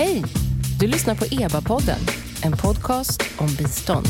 Hej! 0.00 0.24
Du 0.78 0.86
lyssnar 0.86 1.14
på 1.14 1.24
EBA-podden, 1.24 1.98
en 2.42 2.52
podcast 2.52 3.22
om 3.38 3.46
bistånd. 3.46 4.06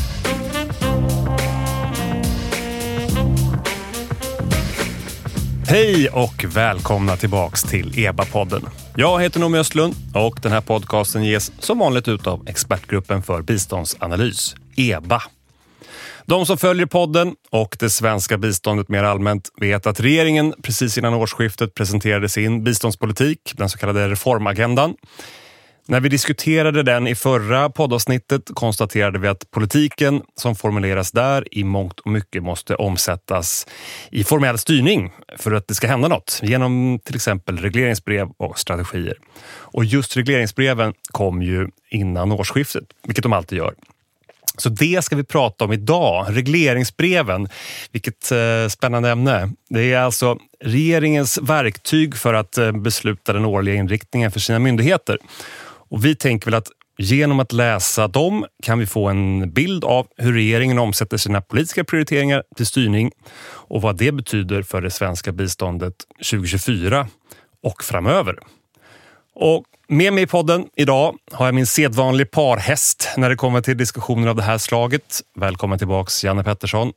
Hej 5.67 6.09
och 6.09 6.45
välkomna 6.47 7.17
tillbaks 7.17 7.63
till 7.63 7.93
EBA-podden. 7.95 8.69
Jag 8.95 9.21
heter 9.21 9.39
Noomi 9.39 9.57
Östlund 9.57 9.95
och 10.15 10.39
den 10.41 10.51
här 10.51 10.61
podcasten 10.61 11.23
ges 11.23 11.51
som 11.59 11.79
vanligt 11.79 12.07
ut 12.07 12.27
av 12.27 12.47
Expertgruppen 12.47 13.23
för 13.23 13.41
biståndsanalys, 13.41 14.55
EBA. 14.75 15.21
De 16.25 16.45
som 16.45 16.57
följer 16.57 16.85
podden 16.85 17.35
och 17.49 17.77
det 17.79 17.89
svenska 17.89 18.37
biståndet 18.37 18.89
mer 18.89 19.03
allmänt 19.03 19.49
vet 19.61 19.87
att 19.87 19.99
regeringen 19.99 20.53
precis 20.63 20.97
innan 20.97 21.13
årsskiftet 21.13 21.73
presenterade 21.73 22.29
sin 22.29 22.63
biståndspolitik, 22.63 23.53
den 23.55 23.69
så 23.69 23.77
kallade 23.77 24.09
reformagendan. 24.09 24.95
När 25.85 25.99
vi 25.99 26.09
diskuterade 26.09 26.83
den 26.83 27.07
i 27.07 27.15
förra 27.15 27.69
poddavsnittet 27.69 28.41
konstaterade 28.53 29.19
vi 29.19 29.27
att 29.27 29.51
politiken 29.51 30.21
som 30.35 30.55
formuleras 30.55 31.11
där 31.11 31.47
i 31.51 31.63
mångt 31.63 31.99
och 31.99 32.11
mycket 32.11 32.43
måste 32.43 32.75
omsättas 32.75 33.67
i 34.11 34.23
formell 34.23 34.57
styrning 34.57 35.11
för 35.37 35.51
att 35.51 35.67
det 35.67 35.75
ska 35.75 35.87
hända 35.87 36.07
något 36.07 36.39
genom 36.43 36.99
till 37.03 37.15
exempel 37.15 37.57
regleringsbrev 37.57 38.27
och 38.37 38.59
strategier. 38.59 39.17
Och 39.47 39.85
just 39.85 40.17
regleringsbreven 40.17 40.93
kom 41.11 41.41
ju 41.41 41.67
innan 41.89 42.31
årsskiftet, 42.31 42.83
vilket 43.03 43.23
de 43.23 43.33
alltid 43.33 43.57
gör. 43.57 43.73
Så 44.57 44.69
det 44.69 45.03
ska 45.03 45.15
vi 45.15 45.23
prata 45.23 45.65
om 45.65 45.73
idag. 45.73 46.25
Regleringsbreven. 46.29 47.47
Vilket 47.91 48.31
eh, 48.31 48.67
spännande 48.69 49.09
ämne. 49.09 49.51
Det 49.69 49.93
är 49.93 49.99
alltså 49.99 50.37
regeringens 50.63 51.37
verktyg 51.37 52.15
för 52.15 52.33
att 52.33 52.57
eh, 52.57 52.71
besluta 52.71 53.33
den 53.33 53.45
årliga 53.45 53.75
inriktningen 53.75 54.31
för 54.31 54.39
sina 54.39 54.59
myndigheter. 54.59 55.17
Och 55.91 56.05
vi 56.05 56.15
tänker 56.15 56.45
väl 56.45 56.57
att 56.57 56.67
genom 56.97 57.39
att 57.39 57.51
läsa 57.51 58.07
dem 58.07 58.45
kan 58.63 58.79
vi 58.79 58.85
få 58.85 59.09
en 59.09 59.53
bild 59.53 59.83
av 59.83 60.07
hur 60.17 60.33
regeringen 60.33 60.79
omsätter 60.79 61.17
sina 61.17 61.41
politiska 61.41 61.83
prioriteringar 61.83 62.43
till 62.55 62.65
styrning 62.65 63.11
och 63.43 63.81
vad 63.81 63.97
det 63.97 64.11
betyder 64.11 64.63
för 64.63 64.81
det 64.81 64.91
svenska 64.91 65.31
biståndet 65.31 65.93
2024 66.17 67.07
och 67.63 67.83
framöver. 67.83 68.35
Och 69.35 69.63
med 69.87 70.13
mig 70.13 70.23
i 70.23 70.27
podden 70.27 70.65
idag 70.75 71.15
har 71.31 71.45
jag 71.45 71.55
min 71.55 71.67
sedvanlig 71.67 72.31
parhäst 72.31 73.09
när 73.17 73.29
det 73.29 73.35
kommer 73.35 73.61
till 73.61 73.77
diskussioner 73.77 74.27
av 74.27 74.35
det 74.35 74.43
här 74.43 74.57
slaget. 74.57 75.21
Välkommen 75.35 75.77
tillbaks 75.77 76.23
Janne 76.23 76.43
Pettersson, 76.43 76.93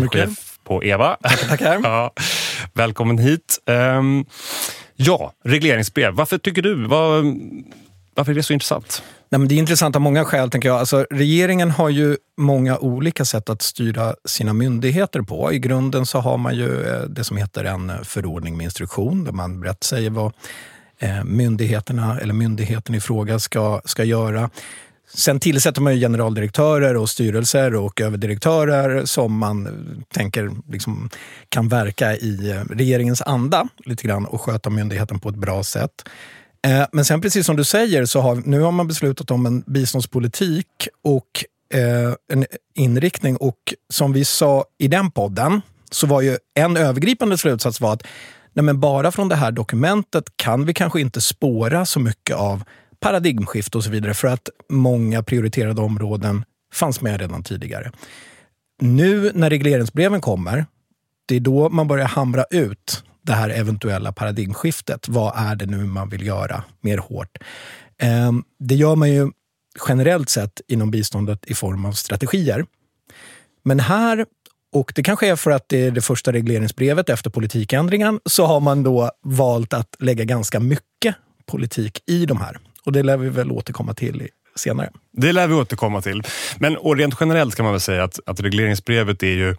mycket. 0.00 0.28
på 0.64 0.84
EVA. 0.84 1.16
Tackar, 1.22 1.48
tackar. 1.48 1.80
ja, 1.82 2.12
välkommen 2.72 3.18
hit. 3.18 3.58
Um, 3.66 4.26
ja, 4.96 5.32
regleringsbrev. 5.44 6.14
Varför 6.14 6.38
tycker 6.38 6.62
du? 6.62 6.86
Var, 6.86 7.24
varför 8.14 8.32
är 8.32 8.36
det 8.36 8.42
så 8.42 8.52
intressant? 8.52 9.02
Nej, 9.28 9.38
men 9.38 9.48
det 9.48 9.54
är 9.54 9.58
intressant 9.58 9.96
av 9.96 10.02
många 10.02 10.24
skäl. 10.24 10.50
tänker 10.50 10.68
jag. 10.68 10.78
Alltså, 10.78 11.06
regeringen 11.10 11.70
har 11.70 11.88
ju 11.88 12.16
många 12.36 12.78
olika 12.78 13.24
sätt 13.24 13.50
att 13.50 13.62
styra 13.62 14.14
sina 14.24 14.52
myndigheter 14.52 15.22
på. 15.22 15.52
I 15.52 15.58
grunden 15.58 16.06
så 16.06 16.18
har 16.18 16.36
man 16.36 16.56
ju 16.56 16.82
eh, 16.82 17.00
det 17.00 17.24
som 17.24 17.36
heter 17.36 17.64
en 17.64 17.92
förordning 18.04 18.56
med 18.56 18.64
instruktion 18.64 19.24
där 19.24 19.32
man 19.32 19.60
brett 19.60 19.84
säger 19.84 20.10
vad 20.10 20.32
eh, 20.98 21.24
myndigheterna 21.24 22.18
eller 22.20 22.34
myndigheten 22.34 22.94
i 22.94 23.00
fråga 23.00 23.38
ska, 23.38 23.80
ska 23.84 24.04
göra. 24.04 24.50
Sen 25.14 25.40
tillsätter 25.40 25.80
man 25.80 25.94
ju 25.94 26.00
generaldirektörer 26.00 26.96
och 26.96 27.10
styrelser 27.10 27.74
och 27.74 28.00
överdirektörer 28.00 29.04
som 29.04 29.38
man 29.38 29.66
eh, 29.66 29.72
tänker 30.14 30.50
liksom 30.68 31.10
kan 31.48 31.68
verka 31.68 32.16
i 32.16 32.62
regeringens 32.70 33.22
anda 33.22 33.68
lite 33.84 34.06
grann 34.06 34.26
och 34.26 34.40
sköta 34.40 34.70
myndigheten 34.70 35.20
på 35.20 35.28
ett 35.28 35.36
bra 35.36 35.62
sätt. 35.62 36.04
Eh, 36.64 36.86
men 36.92 37.04
sen 37.04 37.20
precis 37.20 37.46
som 37.46 37.56
du 37.56 37.64
säger, 37.64 38.04
så 38.04 38.20
har, 38.20 38.42
nu 38.44 38.60
har 38.60 38.72
man 38.72 38.88
beslutat 38.88 39.30
om 39.30 39.46
en 39.46 39.60
biståndspolitik 39.66 40.88
och 41.02 41.44
eh, 41.74 42.14
en 42.32 42.46
inriktning. 42.74 43.36
Och 43.36 43.74
som 43.92 44.12
vi 44.12 44.24
sa 44.24 44.64
i 44.78 44.88
den 44.88 45.10
podden, 45.10 45.60
så 45.90 46.06
var 46.06 46.20
ju 46.20 46.36
en 46.54 46.76
övergripande 46.76 47.38
slutsats 47.38 47.80
var 47.80 47.92
att 47.92 48.02
nej 48.52 48.64
men 48.64 48.80
bara 48.80 49.12
från 49.12 49.28
det 49.28 49.36
här 49.36 49.52
dokumentet 49.52 50.24
kan 50.36 50.66
vi 50.66 50.74
kanske 50.74 51.00
inte 51.00 51.20
spåra 51.20 51.86
så 51.86 52.00
mycket 52.00 52.36
av 52.36 52.62
paradigmskifte 53.00 53.78
och 53.78 53.84
så 53.84 53.90
vidare 53.90 54.14
för 54.14 54.28
att 54.28 54.48
många 54.68 55.22
prioriterade 55.22 55.80
områden 55.80 56.44
fanns 56.72 57.00
med 57.00 57.20
redan 57.20 57.42
tidigare. 57.42 57.92
Nu 58.80 59.30
när 59.34 59.50
regleringsbreven 59.50 60.20
kommer, 60.20 60.66
det 61.26 61.36
är 61.36 61.40
då 61.40 61.68
man 61.68 61.88
börjar 61.88 62.06
hamra 62.06 62.44
ut 62.50 63.04
det 63.24 63.32
här 63.32 63.50
eventuella 63.50 64.12
paradigmskiftet. 64.12 65.08
Vad 65.08 65.32
är 65.36 65.56
det 65.56 65.66
nu 65.66 65.84
man 65.84 66.08
vill 66.08 66.26
göra 66.26 66.64
mer 66.80 66.98
hårt? 66.98 67.38
Ehm, 67.98 68.44
det 68.58 68.74
gör 68.74 68.96
man 68.96 69.10
ju 69.10 69.30
generellt 69.88 70.28
sett 70.28 70.60
inom 70.68 70.90
biståndet 70.90 71.44
i 71.46 71.54
form 71.54 71.84
av 71.84 71.92
strategier. 71.92 72.66
Men 73.62 73.80
här, 73.80 74.26
och 74.72 74.92
det 74.94 75.02
kanske 75.02 75.28
är 75.28 75.36
för 75.36 75.50
att 75.50 75.68
det 75.68 75.86
är 75.86 75.90
det 75.90 76.00
första 76.00 76.32
regleringsbrevet 76.32 77.08
efter 77.08 77.30
politikändringen, 77.30 78.20
så 78.24 78.46
har 78.46 78.60
man 78.60 78.82
då 78.82 79.10
valt 79.22 79.72
att 79.72 79.96
lägga 79.98 80.24
ganska 80.24 80.60
mycket 80.60 81.14
politik 81.46 82.02
i 82.06 82.26
de 82.26 82.40
här. 82.40 82.58
Och 82.84 82.92
det 82.92 83.02
lär 83.02 83.16
vi 83.16 83.28
väl 83.28 83.52
återkomma 83.52 83.94
till 83.94 84.28
senare. 84.56 84.90
Det 85.12 85.32
lär 85.32 85.46
vi 85.46 85.54
återkomma 85.54 86.00
till. 86.00 86.22
Men 86.58 86.76
och 86.76 86.96
rent 86.96 87.14
generellt 87.20 87.54
kan 87.54 87.64
man 87.64 87.72
väl 87.72 87.80
säga 87.80 88.04
att, 88.04 88.18
att 88.26 88.40
regleringsbrevet 88.40 89.22
är 89.22 89.26
ju 89.26 89.56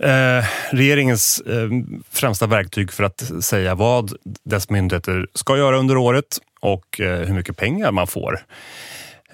Eh, 0.00 0.44
regeringens 0.70 1.42
eh, 1.46 1.68
främsta 2.10 2.46
verktyg 2.46 2.92
för 2.92 3.04
att 3.04 3.44
säga 3.44 3.74
vad 3.74 4.12
dess 4.44 4.70
myndigheter 4.70 5.26
ska 5.34 5.56
göra 5.56 5.78
under 5.78 5.96
året 5.96 6.38
och 6.60 7.00
eh, 7.00 7.18
hur 7.26 7.34
mycket 7.34 7.56
pengar 7.56 7.92
man 7.92 8.06
får. 8.06 8.40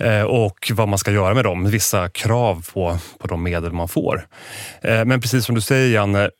Eh, 0.00 0.22
och 0.22 0.72
vad 0.74 0.88
man 0.88 0.98
ska 0.98 1.10
göra 1.10 1.34
med 1.34 1.44
dem. 1.44 1.70
Vissa 1.70 2.08
krav 2.08 2.66
på, 2.72 2.98
på 3.18 3.26
de 3.26 3.42
medel 3.42 3.72
man 3.72 3.88
får. 3.88 4.26
Eh, 4.82 5.04
men 5.04 5.20
precis 5.20 5.44
som 5.44 5.54
du 5.54 5.60
säger 5.60 5.94
Janne, 5.94 6.30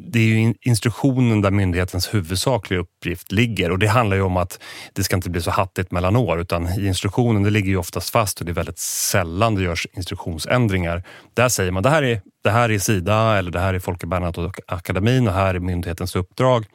det 0.00 0.18
är 0.18 0.24
ju 0.24 0.54
instruktionen 0.60 1.40
där 1.40 1.50
myndighetens 1.50 2.14
huvudsakliga 2.14 2.80
uppgift 2.80 3.32
ligger 3.32 3.70
och 3.70 3.78
det 3.78 3.86
handlar 3.86 4.16
ju 4.16 4.22
om 4.22 4.36
att 4.36 4.60
det 4.92 5.04
ska 5.04 5.16
inte 5.16 5.30
bli 5.30 5.40
så 5.40 5.50
hattigt 5.50 5.90
mellan 5.90 6.16
år 6.16 6.40
utan 6.40 6.68
i 6.68 6.86
instruktionen 6.86 7.42
det 7.42 7.50
ligger 7.50 7.68
ju 7.68 7.76
oftast 7.76 8.10
fast 8.10 8.40
och 8.40 8.46
det 8.46 8.52
är 8.52 8.54
väldigt 8.54 8.78
sällan 8.78 9.54
det 9.54 9.62
görs 9.62 9.86
instruktionsändringar. 9.92 11.02
Där 11.34 11.48
säger 11.48 11.70
man 11.70 11.82
det 11.82 11.90
här 11.90 12.02
är, 12.02 12.20
det 12.44 12.50
här 12.50 12.70
är 12.70 12.78
Sida 12.78 13.38
eller 13.38 13.50
det 13.50 13.60
här 13.60 13.74
är 13.74 13.78
Folke 13.78 14.06
Bernadotteakademin 14.06 15.28
och 15.28 15.34
här 15.34 15.54
är 15.54 15.58
myndighetens 15.58 16.16
uppdrag. 16.16 16.66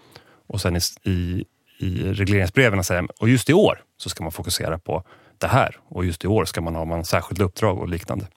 Och 0.48 0.62
sen 0.62 0.76
i, 0.76 0.80
i, 1.04 1.46
i 1.80 2.14
regleringsbreven 2.14 2.84
säger 2.84 3.02
man, 3.02 3.10
och 3.20 3.30
just 3.30 3.50
i 3.50 3.54
år 3.54 3.82
så 3.98 4.10
ska 4.10 4.24
man 4.24 4.32
fokusera 4.32 4.80
på 4.80 5.04
det 5.40 5.48
här 5.48 5.76
och 5.90 6.06
just 6.06 6.24
i 6.24 6.28
år 6.28 6.46
ska 6.46 6.62
man 6.62 6.76
ha 6.76 6.86
man 6.86 7.06
särskilt 7.06 7.42
uppdrag 7.42 7.80
och 7.80 7.90
liknande. 7.90 8.28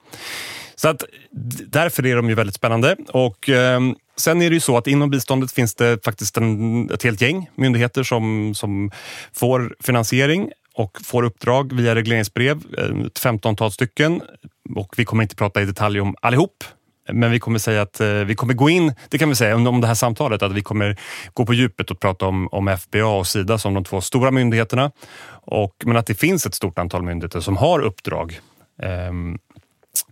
Så 0.75 0.87
att, 0.87 1.03
därför 1.67 2.05
är 2.05 2.15
de 2.15 2.29
ju 2.29 2.35
väldigt 2.35 2.55
spännande. 2.55 2.95
Och, 3.09 3.49
eh, 3.49 3.79
sen 4.17 4.41
är 4.41 4.49
det 4.49 4.53
ju 4.53 4.59
så 4.59 4.77
att 4.77 4.87
inom 4.87 5.09
biståndet 5.09 5.51
finns 5.51 5.75
det 5.75 6.05
faktiskt 6.05 6.37
en, 6.37 6.89
ett 6.91 7.03
helt 7.03 7.21
gäng 7.21 7.49
myndigheter 7.55 8.03
som, 8.03 8.53
som 8.55 8.91
får 9.33 9.75
finansiering 9.79 10.51
och 10.73 10.97
får 11.03 11.23
uppdrag 11.23 11.73
via 11.73 11.95
regleringsbrev, 11.95 12.61
ett 13.07 13.19
femtontal 13.19 13.71
stycken. 13.71 14.21
Och 14.75 14.93
vi 14.97 15.05
kommer 15.05 15.23
inte 15.23 15.35
prata 15.35 15.61
i 15.61 15.65
detalj 15.65 16.01
om 16.01 16.15
allihop, 16.21 16.63
men 17.11 17.31
vi 17.31 17.39
kommer 17.39 17.59
säga 17.59 17.81
att 17.81 17.99
eh, 17.99 18.07
vi 18.07 18.35
kommer 18.35 18.53
gå 18.53 18.69
in, 18.69 18.93
det 19.09 19.17
kan 19.17 19.29
vi 19.29 19.35
säga 19.35 19.55
om 19.55 19.81
det 19.81 19.87
här 19.87 19.95
samtalet, 19.95 20.41
att 20.41 20.51
vi 20.51 20.61
kommer 20.61 20.99
gå 21.33 21.45
på 21.45 21.53
djupet 21.53 21.91
och 21.91 21.99
prata 21.99 22.25
om, 22.25 22.47
om 22.51 22.77
FBA 22.77 23.05
och 23.05 23.27
Sida 23.27 23.57
som 23.57 23.73
de 23.73 23.83
två 23.83 24.01
stora 24.01 24.31
myndigheterna. 24.31 24.91
Och, 25.45 25.75
men 25.85 25.97
att 25.97 26.07
det 26.07 26.15
finns 26.15 26.45
ett 26.45 26.55
stort 26.55 26.79
antal 26.79 27.03
myndigheter 27.03 27.39
som 27.39 27.57
har 27.57 27.79
uppdrag 27.79 28.39
eh, 28.81 28.89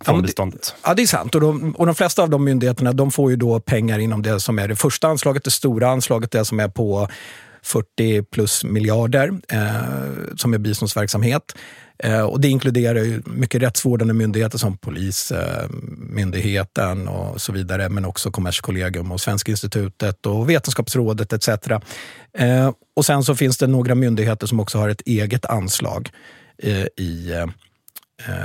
från 0.05 0.15
ja, 0.15 0.21
biståndet. 0.21 0.75
Ja, 0.85 0.93
det 0.93 1.01
är 1.01 1.07
sant. 1.07 1.35
Och 1.35 1.41
de, 1.41 1.71
och 1.71 1.85
de 1.85 1.95
flesta 1.95 2.23
av 2.23 2.29
de 2.29 2.43
myndigheterna 2.43 2.93
de 2.93 3.11
får 3.11 3.31
ju 3.31 3.37
då 3.37 3.59
pengar 3.59 3.99
inom 3.99 4.21
det 4.21 4.39
som 4.39 4.59
är 4.59 4.67
det 4.67 4.75
första 4.75 5.07
anslaget, 5.07 5.43
det 5.43 5.51
stora 5.51 5.89
anslaget, 5.89 6.31
det 6.31 6.45
som 6.45 6.59
är 6.59 6.67
på 6.67 7.07
40 7.63 8.23
plus 8.23 8.63
miljarder 8.63 9.31
eh, 9.51 10.35
som 10.35 10.53
är 10.53 10.57
biståndsverksamhet. 10.57 11.55
Eh, 12.03 12.21
och 12.21 12.41
det 12.41 12.47
inkluderar 12.47 13.03
ju 13.03 13.21
mycket 13.25 13.61
rättsvårdande 13.61 14.13
myndigheter 14.13 14.57
som 14.57 14.77
Polismyndigheten 14.77 17.07
eh, 17.07 17.13
och 17.13 17.41
så 17.41 17.51
vidare, 17.51 17.89
men 17.89 18.05
också 18.05 18.31
Kommerskollegium 18.31 19.11
och 19.11 19.21
Svenska 19.21 19.51
institutet 19.51 20.25
och 20.25 20.49
Vetenskapsrådet 20.49 21.33
etc. 21.33 21.49
Eh, 22.37 22.71
och 22.95 23.05
sen 23.05 23.23
så 23.23 23.35
finns 23.35 23.57
det 23.57 23.67
några 23.67 23.95
myndigheter 23.95 24.47
som 24.47 24.59
också 24.59 24.77
har 24.77 24.89
ett 24.89 25.01
eget 25.01 25.45
anslag 25.45 26.09
i 26.97 27.31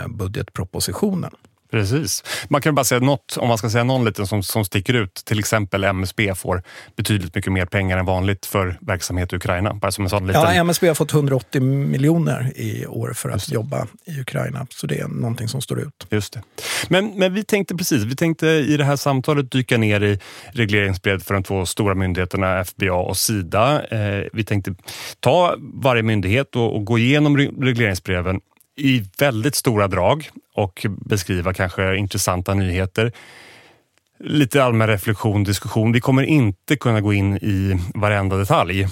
budgetpropositionen. 0.09 1.31
Precis. 1.71 2.25
Man 2.49 2.63
kan 2.63 2.75
bara 2.75 2.85
säga 2.85 3.01
något, 3.01 3.37
om 3.37 3.49
man 3.49 3.59
ska 3.59 3.71
säga 3.71 3.85
någon 3.85 4.05
liten 4.05 4.27
som, 4.27 4.43
som 4.43 4.65
sticker 4.65 4.95
ut. 4.95 5.15
Till 5.15 5.39
exempel 5.39 5.85
MSB 5.85 6.35
får 6.35 6.63
betydligt 6.97 7.35
mycket 7.35 7.53
mer 7.53 7.67
pengar 7.67 7.99
än 7.99 8.05
vanligt 8.05 8.47
för 8.47 8.79
verksamhet 8.81 9.33
i 9.33 9.37
Ukraina. 9.37 9.75
Bara 9.75 9.93
som 9.93 10.05
en 10.05 10.11
sån 10.11 10.27
liten... 10.27 10.43
Ja, 10.43 10.53
MSB 10.53 10.89
har 10.89 10.95
fått 10.95 11.13
180 11.13 11.63
miljoner 11.63 12.53
i 12.57 12.87
år 12.87 13.13
för 13.13 13.31
att 13.31 13.49
jobba 13.49 13.87
i 14.05 14.21
Ukraina. 14.21 14.67
Så 14.71 14.87
det 14.87 14.99
är 14.99 15.09
någonting 15.09 15.49
som 15.49 15.63
står 15.63 15.81
ut. 15.81 16.07
Just 16.11 16.33
det. 16.33 16.43
Men, 16.89 17.19
men 17.19 17.35
vi 17.35 17.45
tänkte 17.45 17.77
precis, 17.77 18.05
vi 18.05 18.17
tänkte 18.17 18.47
i 18.47 18.77
det 18.77 18.85
här 18.85 18.97
samtalet 18.97 19.51
dyka 19.51 19.79
ner 19.79 20.01
i 20.01 20.21
regleringsbrevet 20.53 21.25
för 21.25 21.35
de 21.35 21.43
två 21.43 21.67
stora 21.67 21.95
myndigheterna 21.95 22.65
FBA 22.65 22.93
och 22.93 23.17
Sida. 23.17 23.83
Eh, 23.87 24.25
vi 24.33 24.45
tänkte 24.45 24.75
ta 25.21 25.55
varje 25.59 26.03
myndighet 26.03 26.57
och, 26.57 26.77
och 26.77 26.85
gå 26.85 26.99
igenom 26.99 27.37
regleringsbreven 27.39 28.41
i 28.77 29.05
väldigt 29.19 29.55
stora 29.55 29.89
drag 29.89 30.31
och 30.55 30.87
beskriva 30.89 31.55
kanske 31.55 31.97
intressanta 31.97 32.55
nyheter. 32.55 33.13
Lite 34.19 34.65
allmän 34.65 34.89
reflektion, 34.89 35.45
diskussion. 35.45 35.93
Vi 35.93 36.01
kommer 36.01 36.23
inte 36.23 36.77
kunna 36.77 37.01
gå 37.01 37.13
in 37.13 37.37
i 37.37 37.81
varenda 37.95 38.37
detalj 38.37 38.89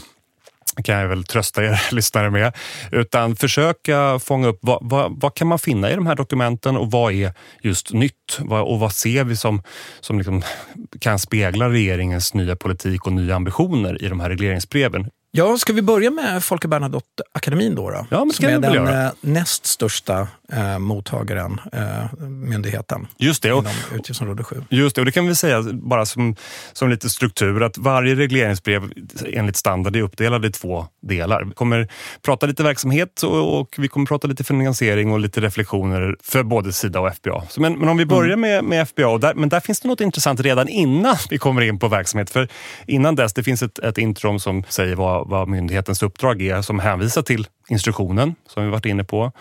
kan 0.85 0.95
jag 0.99 1.09
väl 1.09 1.25
trösta 1.25 1.65
er 1.65 1.83
lyssnare 1.95 2.31
med. 2.31 2.57
Utan 2.93 3.37
försöka 3.37 4.19
fånga 4.19 4.49
upp 4.49 4.59
vad, 4.63 4.79
vad, 4.83 5.21
vad, 5.21 5.35
kan 5.35 5.47
man 5.47 5.59
finna 5.59 5.91
i 5.91 5.95
de 5.95 6.07
här 6.07 6.15
dokumenten 6.15 6.77
och 6.77 6.91
vad 6.91 7.13
är 7.13 7.33
just 7.63 7.93
nytt? 7.93 8.15
och 8.49 8.81
vad 8.81 8.93
ser 8.93 9.25
vi 9.25 9.37
som, 9.37 9.63
som 10.01 10.19
liksom 10.19 10.43
kan 10.99 11.19
spegla 11.19 11.69
regeringens 11.69 12.35
nya 12.35 12.57
politik 12.57 13.07
och 13.07 13.13
nya 13.13 13.37
ambitioner 13.37 14.05
i 14.05 14.09
de 14.09 14.21
här 14.21 14.29
regleringsbreven? 14.29 15.11
Ja, 15.37 15.59
ska 15.59 15.73
vi 15.73 15.83
börja 15.83 16.11
med 16.11 16.45
Folke 16.45 16.69
Bernadotte-akademin 16.69 17.75
då? 17.75 17.91
då? 17.91 18.07
Ja, 18.11 18.27
som 18.33 18.45
är 18.47 18.59
den 18.59 18.73
göra. 18.73 19.05
Eh, 19.05 19.13
näst 19.21 19.67
största 19.67 20.29
eh, 20.53 20.79
mottagaren, 20.79 21.61
eh, 21.73 22.19
myndigheten, 22.21 23.07
Just 23.17 23.43
det, 23.43 23.53
och, 23.53 23.63
inom 23.63 23.73
utgiftsområde 23.95 24.45
7. 24.45 24.65
Just 24.71 24.97
det, 24.97 25.01
och 25.01 25.05
det 25.05 25.13
kan 25.13 25.27
vi 25.27 25.35
säga 25.35 25.63
bara 25.73 26.07
som, 26.07 26.37
som 26.73 26.91
lite 26.91 27.11
struktur 27.11 27.63
att 27.63 27.79
varje 27.79 28.15
regleringsbrev 28.15 28.93
enligt 29.27 29.57
standard 29.57 29.97
är 29.97 30.03
uppdelad 30.03 30.45
i 30.45 30.51
två 30.51 30.87
delar. 31.03 31.45
Vi 31.45 31.53
kommer 31.53 31.89
prata 32.23 32.47
lite 32.47 32.63
verksamhet 32.63 33.23
och, 33.23 33.61
och 33.61 33.75
vi 33.79 33.89
kommer 33.89 34.07
prata 34.07 34.29
lite 34.29 34.45
finansiering 34.45 35.13
och 35.13 35.21
lite 35.21 35.41
reflektioner 35.41 36.17
för 36.23 36.43
både 36.43 36.73
Sida 36.73 37.01
och 37.01 37.15
FBA. 37.15 37.43
Så 37.49 37.61
men, 37.61 37.79
men 37.79 37.89
om 37.89 37.97
vi 37.97 38.07
börjar 38.07 38.37
mm. 38.37 38.41
med, 38.41 38.65
med 38.65 38.89
FBA, 38.89 39.19
där, 39.19 39.35
men 39.35 39.49
där 39.49 39.61
finns 39.61 39.81
det 39.81 39.89
något 39.89 40.01
intressant 40.01 40.41
redan 40.41 40.69
innan 40.69 41.17
vi 41.31 41.39
kommer 41.39 41.63
in 41.63 41.79
på 41.79 41.89
verksamhet. 41.89 42.31
För 42.31 42.49
innan 42.87 43.15
dess, 43.15 43.33
det 43.33 43.43
finns 43.43 43.63
ett, 43.63 43.79
ett 43.79 43.99
intro 43.99 44.39
som 44.39 44.65
säger 44.69 44.97
vad, 44.97 45.24
vad 45.27 45.49
myndighetens 45.49 46.03
uppdrag 46.03 46.43
är 46.43 46.63
som 46.63 46.79
hänvisar 46.79 47.23
till 47.23 47.47
instruktionen 47.69 48.35
som 48.49 48.65
vi 48.65 48.71
varit 48.71 48.87
inne 48.87 49.05
på. 49.05 49.33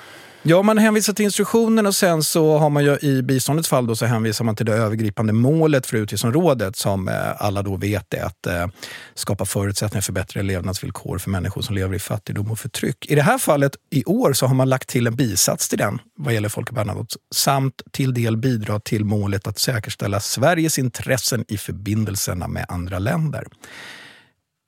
Ja, 0.45 0.61
man 0.61 0.77
hänvisar 0.77 1.13
till 1.13 1.25
instruktionen 1.25 1.85
och 1.85 1.95
sen 1.95 2.23
så 2.23 2.57
har 2.57 2.69
man 2.69 2.83
ju 2.83 2.97
i 3.01 3.21
biståndets 3.21 3.69
fall 3.69 3.87
då 3.87 3.95
så 3.95 4.05
hänvisar 4.05 4.45
man 4.45 4.55
till 4.55 4.65
det 4.65 4.73
övergripande 4.73 5.33
målet 5.33 5.85
för 5.85 5.97
utgiftsområdet 5.97 6.75
som 6.75 7.07
eh, 7.07 7.15
alla 7.37 7.61
då 7.61 7.75
vet 7.75 8.13
är 8.13 8.23
att 8.23 8.47
eh, 8.47 8.67
skapa 9.13 9.45
förutsättningar 9.45 10.01
för 10.01 10.13
bättre 10.13 10.43
levnadsvillkor 10.43 11.17
för 11.17 11.29
människor 11.29 11.61
som 11.61 11.75
lever 11.75 11.95
i 11.95 11.99
fattigdom 11.99 12.51
och 12.51 12.59
förtryck. 12.59 13.05
I 13.09 13.15
det 13.15 13.21
här 13.21 13.37
fallet 13.37 13.75
i 13.89 14.03
år 14.05 14.33
så 14.33 14.45
har 14.45 14.55
man 14.55 14.69
lagt 14.69 14.89
till 14.89 15.07
en 15.07 15.15
bisats 15.15 15.69
till 15.69 15.77
den 15.77 15.99
vad 16.17 16.33
gäller 16.33 16.49
Folke 16.49 16.73
Bernadotte 16.73 17.15
samt 17.35 17.81
till 17.91 18.13
del 18.13 18.37
bidra 18.37 18.79
till 18.79 19.05
målet 19.05 19.47
att 19.47 19.59
säkerställa 19.59 20.19
Sveriges 20.19 20.79
intressen 20.79 21.45
i 21.47 21.57
förbindelserna 21.57 22.47
med 22.47 22.65
andra 22.69 22.99
länder. 22.99 23.47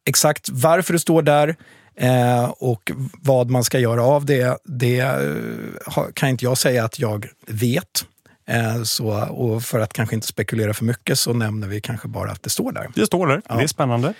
Exakt 0.05 0.49
varför 0.49 0.93
det 0.93 0.99
står 0.99 1.21
där 1.21 1.55
Eh, 1.97 2.45
och 2.45 2.91
vad 3.21 3.49
man 3.49 3.63
ska 3.63 3.79
göra 3.79 4.03
av 4.03 4.25
det, 4.25 4.57
det 4.63 4.99
eh, 4.99 6.03
kan 6.13 6.29
inte 6.29 6.45
jag 6.45 6.57
säga 6.57 6.85
att 6.85 6.99
jag 6.99 7.27
vet. 7.47 8.05
Eh, 8.47 8.83
så, 8.83 9.07
och 9.29 9.63
för 9.63 9.79
att 9.79 9.93
kanske 9.93 10.15
inte 10.15 10.27
spekulera 10.27 10.73
för 10.73 10.85
mycket 10.85 11.19
så 11.19 11.33
nämner 11.33 11.67
vi 11.67 11.81
kanske 11.81 12.07
bara 12.07 12.31
att 12.31 12.43
det 12.43 12.49
står 12.49 12.71
där. 12.71 12.89
Det 12.95 13.05
står 13.05 13.27
där, 13.27 13.41
ja. 13.49 13.55
det 13.55 13.63
är 13.63 13.67
spännande. 13.67 14.13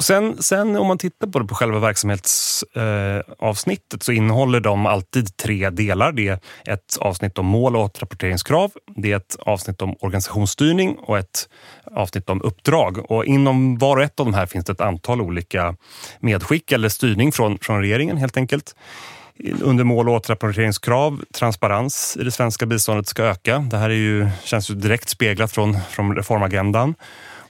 Sen, 0.00 0.42
sen 0.42 0.76
om 0.76 0.86
man 0.86 0.98
tittar 0.98 1.26
på, 1.26 1.38
det 1.38 1.44
på 1.44 1.54
själva 1.54 1.78
verksamhetsavsnittet 1.78 4.02
eh, 4.02 4.04
så 4.04 4.12
innehåller 4.12 4.60
de 4.60 4.86
alltid 4.86 5.36
tre 5.36 5.70
delar. 5.70 6.12
Det 6.12 6.28
är 6.28 6.38
ett 6.66 6.98
avsnitt 7.00 7.38
om 7.38 7.46
mål 7.46 7.76
och 7.76 7.82
återrapporteringskrav. 7.82 8.72
Det 8.96 9.12
är 9.12 9.16
ett 9.16 9.36
avsnitt 9.38 9.82
om 9.82 9.96
organisationsstyrning 10.00 10.96
och 10.98 11.18
ett 11.18 11.48
avsnitt 11.94 12.30
om 12.30 12.42
uppdrag. 12.42 13.10
Och 13.10 13.24
inom 13.24 13.78
var 13.78 13.96
och 13.96 14.02
ett 14.02 14.20
av 14.20 14.26
de 14.26 14.34
här 14.34 14.46
finns 14.46 14.64
det 14.64 14.72
ett 14.72 14.80
antal 14.80 15.20
olika 15.20 15.74
medskick 16.20 16.72
eller 16.72 16.88
styrning 16.88 17.32
från, 17.32 17.58
från 17.58 17.80
regeringen 17.80 18.16
helt 18.16 18.36
enkelt 18.36 18.74
under 19.60 19.84
mål 19.84 20.08
och 20.08 20.14
återrapporteringskrav, 20.14 21.24
transparens 21.34 22.16
i 22.20 22.24
det 22.24 22.30
svenska 22.30 22.66
biståndet 22.66 23.06
ska 23.06 23.22
öka. 23.22 23.58
Det 23.58 23.76
här 23.76 23.90
är 23.90 23.94
ju, 23.94 24.28
känns 24.44 24.70
ju 24.70 24.74
direkt 24.74 25.08
speglat 25.08 25.52
från, 25.52 25.78
från 25.90 26.16
reformagendan. 26.16 26.94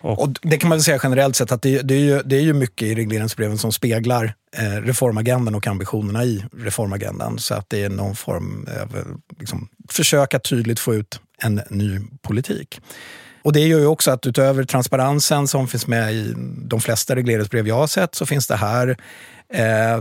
Och, 0.01 0.23
och 0.23 0.29
det 0.43 0.57
kan 0.57 0.69
man 0.69 0.83
säga 0.83 1.01
generellt 1.03 1.37
sett 1.37 1.53
att 1.53 1.63
det, 1.63 1.83
det, 1.83 1.95
är 1.95 1.99
ju, 1.99 2.23
det 2.23 2.37
är 2.37 2.41
ju 2.41 2.53
mycket 2.53 2.89
i 2.89 2.95
regleringsbreven 2.95 3.59
som 3.59 3.73
speglar 3.73 4.35
eh, 4.57 4.63
reformagendan 4.63 5.55
och 5.55 5.67
ambitionerna 5.67 6.25
i 6.25 6.45
reformagendan. 6.57 7.39
Så 7.39 7.55
att 7.55 7.71
det 7.71 7.83
är 7.83 7.89
någon 7.89 8.17
form 8.17 8.69
av 8.83 8.97
eh, 8.97 9.05
liksom, 9.39 9.69
försök 9.89 10.35
att 10.35 10.45
tydligt 10.45 10.81
få 10.81 10.95
ut 10.95 11.21
en 11.43 11.61
ny 11.71 12.01
politik. 12.23 12.81
Och 13.43 13.53
det 13.53 13.61
gör 13.61 13.79
ju 13.79 13.87
också 13.87 14.11
att 14.11 14.27
utöver 14.27 14.65
transparensen 14.65 15.49
som 15.49 15.69
finns 15.69 15.87
med 15.87 16.15
i 16.15 16.35
de 16.65 16.81
flesta 16.81 17.17
regleringsbrev 17.17 17.69
jag 17.69 17.75
har 17.75 17.87
sett 17.87 18.15
så 18.15 18.27
finns 18.27 18.47
det 18.47 18.57
här 18.57 18.97
eh, 19.53 19.97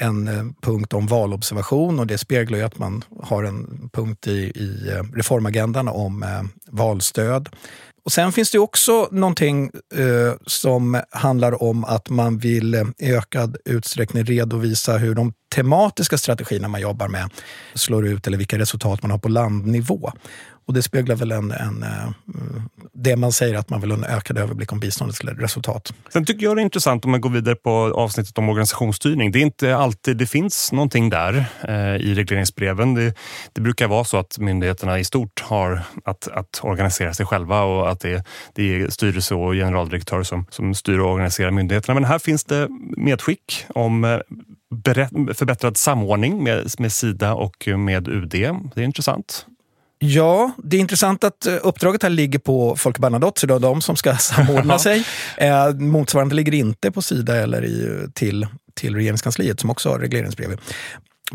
en 0.00 0.28
eh, 0.28 0.44
punkt 0.62 0.92
om 0.92 1.06
valobservation 1.06 1.98
och 1.98 2.06
det 2.06 2.18
speglar 2.18 2.58
ju 2.58 2.64
att 2.64 2.78
man 2.78 3.04
har 3.22 3.44
en 3.44 3.90
punkt 3.92 4.26
i, 4.26 4.52
i 4.54 4.88
eh, 4.92 5.02
reformagendan 5.14 5.88
om 5.88 6.22
eh, 6.22 6.42
valstöd. 6.66 7.48
Och 8.04 8.12
Sen 8.12 8.32
finns 8.32 8.50
det 8.50 8.58
också 8.58 9.08
någonting 9.10 9.70
eh, 9.94 10.34
som 10.46 11.00
handlar 11.10 11.62
om 11.62 11.84
att 11.84 12.10
man 12.10 12.38
vill 12.38 12.74
eh, 12.74 12.84
i 12.98 13.14
ökad 13.14 13.56
utsträckning 13.64 14.24
redovisa 14.24 14.98
hur 14.98 15.14
de 15.14 15.32
tematiska 15.54 16.18
strategierna 16.18 16.68
man 16.68 16.80
jobbar 16.80 17.08
med 17.08 17.30
slår 17.74 18.06
ut 18.06 18.26
eller 18.26 18.38
vilka 18.38 18.58
resultat 18.58 19.02
man 19.02 19.10
har 19.10 19.18
på 19.18 19.28
landnivå. 19.28 20.12
Och 20.66 20.74
det 20.74 20.82
speglar 20.82 21.16
väl 21.16 21.32
en, 21.32 21.50
en, 21.50 21.82
eh, 21.82 22.08
det 22.92 23.16
man 23.16 23.32
säger 23.32 23.54
att 23.54 23.70
man 23.70 23.80
vill 23.80 23.90
ha 23.90 23.98
en 23.98 24.04
ökad 24.04 24.38
överblick 24.38 24.72
om 24.72 24.80
biståndets 24.80 25.24
resultat. 25.24 25.94
Sen 26.12 26.24
tycker 26.24 26.44
jag 26.44 26.56
det 26.56 26.60
är 26.60 26.64
intressant 26.64 27.04
om 27.04 27.10
man 27.10 27.20
går 27.20 27.30
vidare 27.30 27.54
på 27.54 27.70
avsnittet 27.70 28.38
om 28.38 28.48
organisationsstyrning. 28.48 29.32
Det 29.32 29.38
är 29.38 29.42
inte 29.42 29.76
alltid 29.76 30.16
det 30.16 30.26
finns 30.26 30.72
någonting 30.72 31.10
där 31.10 31.44
eh, 31.68 31.96
i 31.96 32.14
regleringsbreven. 32.14 32.94
Det, 32.94 33.14
det, 33.52 33.60
brukar 33.60 33.88
vara 33.88 34.04
så 34.04 34.16
att 34.16 34.38
myndigheterna 34.38 34.98
i 34.98 35.04
stort 35.04 35.40
har 35.40 35.82
att, 36.04 36.28
att 36.28 36.60
organisera 36.62 37.14
sig 37.14 37.26
själva 37.26 37.62
och 37.62 37.90
att 37.90 38.00
det, 38.00 38.24
det 38.52 38.82
är 38.82 38.88
styrelse 38.88 39.34
och 39.34 39.52
generaldirektör 39.52 40.22
som, 40.22 40.46
som 40.50 40.74
styr 40.74 40.98
och 40.98 41.12
organiserar 41.12 41.50
myndigheterna. 41.50 41.94
Men 41.94 42.04
här 42.04 42.18
finns 42.18 42.44
det 42.44 42.68
medskick 42.96 43.66
om 43.68 44.04
eh, 44.04 44.18
förbättrad 45.34 45.76
samordning 45.76 46.44
med, 46.44 46.70
med 46.78 46.92
Sida 46.92 47.34
och 47.34 47.68
med 47.78 48.08
UD. 48.08 48.30
Det 48.30 48.80
är 48.80 48.84
intressant. 48.84 49.46
Ja, 49.98 50.52
det 50.64 50.76
är 50.76 50.80
intressant 50.80 51.24
att 51.24 51.46
eh, 51.46 51.54
uppdraget 51.62 52.02
här 52.02 52.10
ligger 52.10 52.38
på 52.38 52.76
Folke 52.76 53.00
Bernadotte, 53.00 53.40
så 53.40 53.46
det 53.46 53.54
är 53.54 53.58
de 53.58 53.80
som 53.80 53.96
ska 53.96 54.16
samordna 54.18 54.78
sig. 54.78 55.04
Eh, 55.36 55.74
motsvarande 55.74 56.34
ligger 56.34 56.54
inte 56.54 56.90
på 56.90 57.02
Sida 57.02 57.36
eller 57.36 57.64
i, 57.64 58.06
till, 58.14 58.46
till 58.74 58.94
regeringskansliet 58.94 59.60
som 59.60 59.70
också 59.70 59.88
har 59.88 59.98
regleringsbrev 59.98 60.60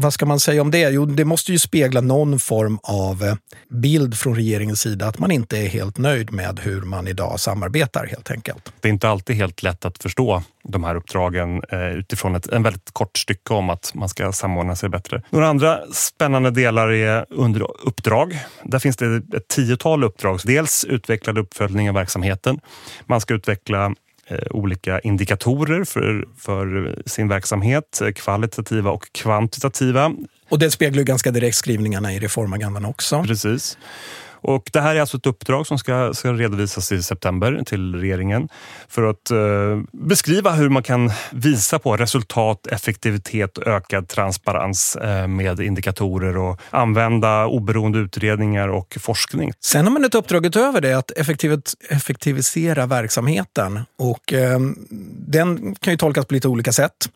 vad 0.02 0.14
ska 0.14 0.26
man 0.26 0.40
säga 0.40 0.62
om 0.62 0.72
det? 0.72 0.90
Jo, 0.90 1.06
det 1.06 1.26
måste 1.26 1.52
ju 1.52 1.60
spegla 1.60 2.02
någon 2.02 2.40
form 2.40 2.80
av 2.84 3.24
eh, 3.24 3.36
bild 3.70 4.18
från 4.18 4.36
regeringens 4.36 4.82
sida 4.82 5.08
att 5.08 5.20
man 5.20 5.32
inte 5.32 5.58
är 5.58 5.68
helt 5.68 5.98
nöjd 5.98 6.32
med 6.32 6.60
hur 6.60 6.82
man 6.82 7.08
idag 7.08 7.40
samarbetar 7.40 8.06
helt 8.06 8.32
enkelt. 8.32 8.74
Det 8.80 8.88
är 8.88 8.92
inte 8.92 9.10
alltid 9.10 9.36
helt 9.36 9.64
lätt 9.64 9.86
att 9.86 9.98
förstå 9.98 10.44
de 10.64 10.84
här 10.84 10.96
uppdragen 10.96 11.62
eh, 11.72 11.88
utifrån 11.88 12.36
ett 12.36 12.48
en 12.48 12.64
väldigt 12.64 12.92
kort 12.92 13.18
stycke 13.18 13.54
om 13.54 13.70
att 13.70 13.92
man 13.96 14.10
ska 14.10 14.32
samordna 14.32 14.76
sig 14.76 14.90
bättre. 14.90 15.24
Några 15.30 15.48
andra 15.48 15.80
spännande 15.94 16.52
delar 16.52 16.92
är 16.92 17.26
under 17.30 17.88
uppdrag. 17.88 18.40
Där 18.64 18.80
finns 18.80 18.98
det 18.98 19.16
ett 19.16 19.48
tiotal 19.48 20.04
uppdrag. 20.04 20.40
Dels 20.44 20.86
utvecklad 20.86 21.38
uppföljning 21.38 21.90
av 21.90 21.96
verksamheten. 21.96 22.60
Man 23.06 23.22
ska 23.22 23.34
utveckla 23.34 23.94
olika 24.52 25.00
indikatorer 25.00 25.84
för, 25.84 26.28
för 26.38 26.96
sin 27.06 27.28
verksamhet, 27.28 28.02
eh, 28.02 28.12
kvalitativa 28.12 28.92
och 28.92 29.14
kvantitativa. 29.14 30.12
Och 30.50 30.60
det 30.60 30.72
speglar 30.72 31.00
ju 31.00 31.06
ganska 31.06 31.32
direkt 31.32 31.58
skrivningarna 31.58 32.14
i 32.14 32.20
reformagendan 32.20 32.86
också. 32.86 33.24
Precis. 33.24 33.78
Och 34.42 34.70
det 34.74 34.82
här 34.82 34.96
är 34.96 35.02
alltså 35.02 35.18
ett 35.18 35.26
uppdrag 35.26 35.68
som 35.68 35.78
ska, 35.78 36.14
ska 36.14 36.34
redovisas 36.34 36.92
i 36.92 37.04
september 37.04 37.62
till 37.66 37.96
regeringen 37.96 38.50
för 38.88 39.04
att 39.04 39.32
eh, 39.32 39.38
beskriva 39.92 40.52
hur 40.52 40.70
man 40.70 40.84
kan 40.84 41.12
visa 41.32 41.80
på 41.80 41.98
resultat, 41.98 42.68
effektivitet 42.68 43.58
och 43.58 43.68
ökad 43.68 44.08
transparens 44.08 44.96
eh, 44.96 45.28
med 45.28 45.60
indikatorer 45.60 46.38
och 46.38 46.62
använda 46.70 47.46
oberoende 47.46 48.00
utredningar 48.00 48.68
och 48.68 48.98
forskning. 49.00 49.52
Sen 49.60 49.86
har 49.86 49.92
man 49.92 50.06
ett 50.06 50.16
uppdrag 50.16 50.46
utöver 50.46 50.82
det 50.82 50.94
att 50.94 51.12
effektivisera 51.90 52.86
verksamheten 52.86 53.80
och 53.98 54.34
eh, 54.34 54.60
den 55.28 55.76
kan 55.76 55.94
ju 55.94 55.98
tolkas 55.98 56.26
på 56.26 56.34
lite 56.34 56.48
olika 56.48 56.72
sätt. 56.72 57.10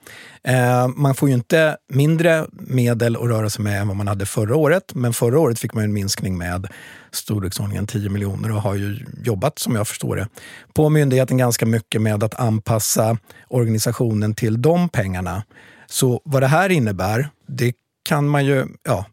Eh, 0.47 0.87
man 0.87 1.15
får 1.15 1.29
ju 1.29 1.35
inte 1.35 1.77
mindre 1.89 2.45
medel 2.51 3.15
att 3.15 3.21
röra 3.21 3.49
sig 3.49 3.63
med 3.63 3.81
än 3.81 3.87
vad 3.87 3.97
man 3.97 4.07
hade 4.07 4.25
förra 4.25 4.55
året, 4.55 4.83
men 4.93 5.13
förra 5.13 5.39
året 5.39 5.59
fick 5.59 5.73
man 5.73 5.83
en 5.83 5.93
minskning 5.93 6.37
med 6.37 6.67
storleksordningen 7.15 7.87
10 7.87 8.09
miljoner 8.09 8.51
och 8.51 8.61
har 8.61 8.75
ju 8.75 9.05
jobbat, 9.23 9.59
som 9.59 9.75
jag 9.75 9.87
förstår 9.87 10.15
det, 10.15 10.27
på 10.73 10.89
myndigheten 10.89 11.37
ganska 11.37 11.65
mycket 11.65 12.01
med 12.01 12.23
att 12.23 12.39
anpassa 12.39 13.17
organisationen 13.47 14.35
till 14.35 14.61
de 14.61 14.89
pengarna. 14.89 15.43
Så 15.87 16.21
vad 16.25 16.41
det 16.41 16.47
här 16.47 16.69
innebär, 16.69 17.29
det 17.47 17.73
kan 18.09 18.27
man 18.27 18.45
ju, 18.45 18.65
ja, 18.83 19.05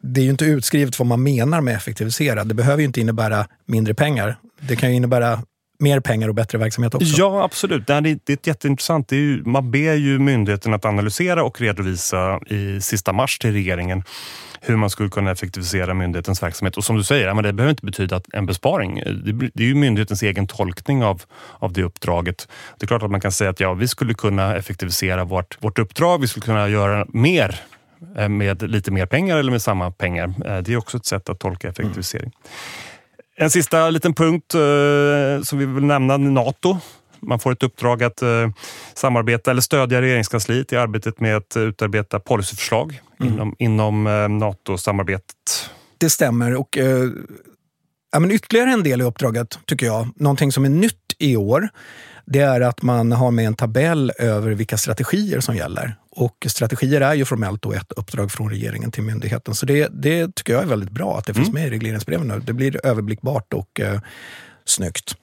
det 0.00 0.20
är 0.20 0.24
ju 0.24 0.30
inte 0.30 0.44
utskrivet 0.44 0.98
vad 0.98 1.06
man 1.06 1.22
menar 1.22 1.60
med 1.60 1.76
effektivisera. 1.76 2.44
Det 2.44 2.54
behöver 2.54 2.78
ju 2.78 2.86
inte 2.86 3.00
innebära 3.00 3.46
mindre 3.66 3.94
pengar. 3.94 4.36
Det 4.60 4.76
kan 4.76 4.90
ju 4.90 4.96
innebära 4.96 5.42
mer 5.78 6.00
pengar 6.00 6.28
och 6.28 6.34
bättre 6.34 6.58
verksamhet 6.58 6.94
också. 6.94 7.14
Ja, 7.18 7.44
absolut. 7.44 7.86
Det 7.86 7.94
är, 7.94 8.00
det 8.00 8.32
är 8.32 8.48
jätteintressant. 8.48 9.08
Det 9.08 9.16
är 9.16 9.20
ju, 9.20 9.42
man 9.44 9.70
ber 9.70 9.94
ju 9.94 10.18
myndigheten 10.18 10.74
att 10.74 10.84
analysera 10.84 11.44
och 11.44 11.60
redovisa 11.60 12.40
i 12.46 12.80
sista 12.80 13.12
mars 13.12 13.38
till 13.38 13.52
regeringen 13.52 14.02
hur 14.66 14.76
man 14.76 14.90
skulle 14.90 15.08
kunna 15.08 15.30
effektivisera 15.30 15.94
myndighetens 15.94 16.42
verksamhet. 16.42 16.76
Och 16.76 16.84
som 16.84 16.96
du 16.96 17.04
säger, 17.04 17.42
det 17.42 17.52
behöver 17.52 17.70
inte 17.70 17.86
betyda 17.86 18.20
en 18.32 18.46
besparing. 18.46 18.94
Det 19.54 19.62
är 19.62 19.68
ju 19.68 19.74
myndighetens 19.74 20.22
egen 20.22 20.46
tolkning 20.46 21.04
av, 21.04 21.22
av 21.58 21.72
det 21.72 21.82
uppdraget. 21.82 22.48
Det 22.78 22.84
är 22.84 22.86
klart 22.86 23.02
att 23.02 23.10
man 23.10 23.20
kan 23.20 23.32
säga 23.32 23.50
att 23.50 23.60
ja, 23.60 23.74
vi 23.74 23.88
skulle 23.88 24.14
kunna 24.14 24.56
effektivisera 24.56 25.24
vårt, 25.24 25.58
vårt 25.60 25.78
uppdrag. 25.78 26.20
Vi 26.20 26.28
skulle 26.28 26.44
kunna 26.44 26.68
göra 26.68 27.06
mer 27.08 27.60
eh, 28.16 28.28
med 28.28 28.70
lite 28.70 28.90
mer 28.90 29.06
pengar 29.06 29.36
eller 29.36 29.50
med 29.50 29.62
samma 29.62 29.90
pengar. 29.90 30.34
Eh, 30.46 30.58
det 30.58 30.72
är 30.72 30.76
också 30.76 30.96
ett 30.96 31.06
sätt 31.06 31.28
att 31.28 31.38
tolka 31.38 31.68
effektivisering. 31.68 32.32
Mm. 32.34 32.93
En 33.36 33.50
sista 33.50 33.90
liten 33.90 34.14
punkt 34.14 34.54
eh, 34.54 35.42
som 35.42 35.58
vi 35.58 35.66
vill 35.66 35.84
nämna, 35.84 36.16
NATO. 36.16 36.78
Man 37.20 37.38
får 37.38 37.52
ett 37.52 37.62
uppdrag 37.62 38.02
att 38.02 38.22
eh, 38.22 38.48
samarbeta 38.94 39.50
eller 39.50 39.60
stödja 39.60 40.02
regeringskansliet 40.02 40.72
i 40.72 40.76
arbetet 40.76 41.20
med 41.20 41.36
att 41.36 41.56
utarbeta 41.56 42.20
policyförslag 42.20 43.00
mm. 43.20 43.32
inom, 43.32 43.56
inom 43.58 44.06
eh, 44.06 44.28
NATO-samarbetet. 44.28 45.70
Det 45.98 46.10
stämmer. 46.10 46.54
Och, 46.54 46.78
eh, 46.78 47.08
ja, 48.12 48.20
men 48.20 48.30
ytterligare 48.30 48.70
en 48.70 48.82
del 48.82 49.00
i 49.00 49.04
uppdraget, 49.04 49.58
tycker 49.64 49.86
jag, 49.86 50.08
någonting 50.16 50.52
som 50.52 50.64
är 50.64 50.68
nytt 50.68 51.14
i 51.18 51.36
år, 51.36 51.68
det 52.26 52.40
är 52.40 52.60
att 52.60 52.82
man 52.82 53.12
har 53.12 53.30
med 53.30 53.46
en 53.46 53.54
tabell 53.54 54.12
över 54.18 54.50
vilka 54.50 54.76
strategier 54.76 55.40
som 55.40 55.56
gäller. 55.56 55.96
Och 56.16 56.46
strategier 56.48 57.00
är 57.00 57.14
ju 57.14 57.24
formellt 57.24 57.62
då 57.62 57.72
ett 57.72 57.92
uppdrag 57.92 58.32
från 58.32 58.50
regeringen 58.50 58.90
till 58.90 59.02
myndigheten. 59.02 59.54
Så 59.54 59.66
det, 59.66 59.88
det 59.92 60.34
tycker 60.34 60.52
jag 60.52 60.62
är 60.62 60.66
väldigt 60.66 60.90
bra 60.90 61.18
att 61.18 61.26
det 61.26 61.34
finns 61.34 61.48
mm. 61.48 61.60
med 61.60 61.68
i 61.68 61.70
regleringsbreven 61.70 62.28
nu. 62.28 62.40
Det 62.40 62.52
blir 62.52 62.86
överblickbart 62.86 63.52
och 63.52 63.80
eh, 63.80 64.00
snyggt. 64.64 65.16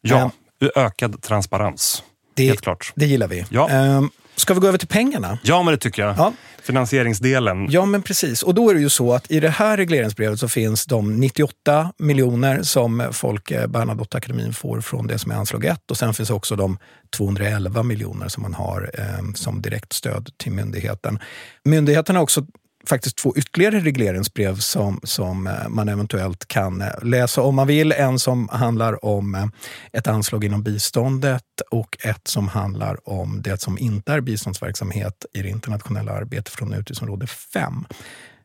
Ja, 0.00 0.30
eh, 0.62 0.84
ökad 0.84 1.22
transparens. 1.22 2.02
Det, 2.34 2.46
Helt 2.46 2.60
klart. 2.60 2.92
Det 2.94 3.06
gillar 3.06 3.28
vi. 3.28 3.46
Ja. 3.50 3.70
Eh, 3.70 4.02
Ska 4.40 4.54
vi 4.54 4.60
gå 4.60 4.68
över 4.68 4.78
till 4.78 4.88
pengarna? 4.88 5.38
Ja, 5.42 5.62
men 5.62 5.72
det 5.74 5.78
tycker 5.78 6.02
jag. 6.02 6.14
Ja. 6.18 6.32
Finansieringsdelen. 6.62 7.66
Ja, 7.70 7.84
men 7.84 8.02
precis. 8.02 8.42
Och 8.42 8.54
då 8.54 8.70
är 8.70 8.74
det 8.74 8.80
ju 8.80 8.88
så 8.88 9.12
att 9.12 9.30
i 9.30 9.40
det 9.40 9.48
här 9.48 9.76
regleringsbrevet 9.76 10.40
så 10.40 10.48
finns 10.48 10.86
de 10.86 11.20
98 11.20 11.92
miljoner 11.98 12.62
som 12.62 13.08
Folke 13.12 13.68
Bernadotteakademin 13.68 14.52
får 14.52 14.80
från 14.80 15.06
det 15.06 15.18
som 15.18 15.30
är 15.30 15.36
anslag 15.36 15.64
1 15.64 15.90
och 15.90 15.96
sen 15.96 16.14
finns 16.14 16.30
också 16.30 16.56
de 16.56 16.78
211 17.16 17.82
miljoner 17.82 18.28
som 18.28 18.42
man 18.42 18.54
har 18.54 18.90
eh, 18.94 19.32
som 19.34 19.62
direkt 19.62 19.92
stöd 19.92 20.30
till 20.36 20.52
myndigheten. 20.52 21.18
Myndigheten 21.64 22.16
har 22.16 22.22
också 22.22 22.46
faktiskt 22.88 23.16
två 23.16 23.34
ytterligare 23.36 23.80
regleringsbrev 23.80 24.56
som, 24.56 25.00
som 25.02 25.46
eh, 25.46 25.68
man 25.68 25.88
eventuellt 25.88 26.48
kan 26.48 26.82
eh, 26.82 26.88
läsa 27.02 27.42
om 27.42 27.54
man 27.54 27.66
vill. 27.66 27.92
En 27.92 28.18
som 28.18 28.48
handlar 28.48 29.04
om 29.04 29.34
eh, 29.34 29.46
ett 29.92 30.06
anslag 30.06 30.44
inom 30.44 30.62
biståndet 30.62 31.42
och 31.70 31.96
ett 32.04 32.28
som 32.28 32.48
handlar 32.48 33.08
om 33.08 33.42
det 33.42 33.60
som 33.60 33.78
inte 33.78 34.12
är 34.12 34.20
biståndsverksamhet 34.20 35.26
i 35.32 35.42
det 35.42 35.48
internationella 35.48 36.12
arbetet 36.12 36.54
från 36.54 36.72
utgiftsområde 36.72 37.26
5. 37.26 37.84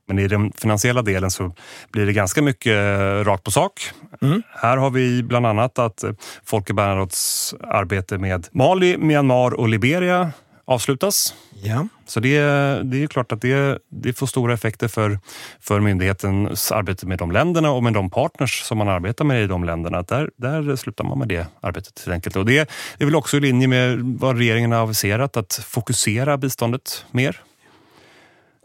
Men 0.08 0.20
i 0.20 0.28
den 0.28 0.52
finansiella 0.52 1.02
delen 1.02 1.32
så 1.32 1.56
blir 1.92 2.06
det 2.06 2.14
ganska 2.14 2.42
mycket 2.42 2.78
rakt 3.26 3.44
på 3.44 3.52
sak. 3.52 3.92
Mm. 4.22 4.44
Här 4.50 4.78
har 4.78 4.90
vi 4.90 5.24
bland 5.24 5.46
annat 5.46 5.80
att 5.80 6.04
Folke 6.46 6.74
Bernadottes 6.74 7.56
arbete 7.62 8.18
med 8.18 8.48
Mali, 8.52 8.98
Myanmar 8.98 9.54
och 9.54 9.70
Liberia 9.70 10.32
avslutas. 10.66 11.34
Ja. 11.64 11.88
Så 12.06 12.20
det, 12.20 12.40
det 12.84 13.04
är 13.04 13.08
klart 13.08 13.32
att 13.32 13.42
det, 13.42 13.80
det 13.90 14.14
får 14.14 14.28
stora 14.28 14.54
effekter 14.54 14.88
för, 14.88 15.20
för 15.60 15.80
myndighetens 15.80 16.72
arbete 16.72 17.06
med 17.06 17.18
de 17.18 17.32
länderna 17.32 17.72
och 17.72 17.84
med 17.84 17.94
de 17.94 18.10
partners 18.10 18.62
som 18.62 18.78
man 18.78 18.90
arbetar 18.90 19.26
med 19.26 19.44
i 19.44 19.48
de 19.48 19.64
länderna. 19.64 20.02
Där, 20.02 20.30
där 20.38 20.76
slutar 20.76 21.04
man 21.04 21.20
med 21.20 21.28
det 21.28 21.48
arbetet 21.62 22.04
helt 22.06 22.14
enkelt. 22.14 22.36
Och 22.36 22.46
det 22.46 22.70
är 22.98 23.06
väl 23.06 23.16
också 23.16 23.38
i 23.38 23.40
linje 23.40 23.68
med 23.68 24.00
vad 24.00 24.38
regeringen 24.38 24.72
har 24.72 24.80
aviserat, 24.80 25.38
att 25.38 25.54
fokusera 25.54 26.38
biståndet 26.38 27.06
mer. 27.12 27.42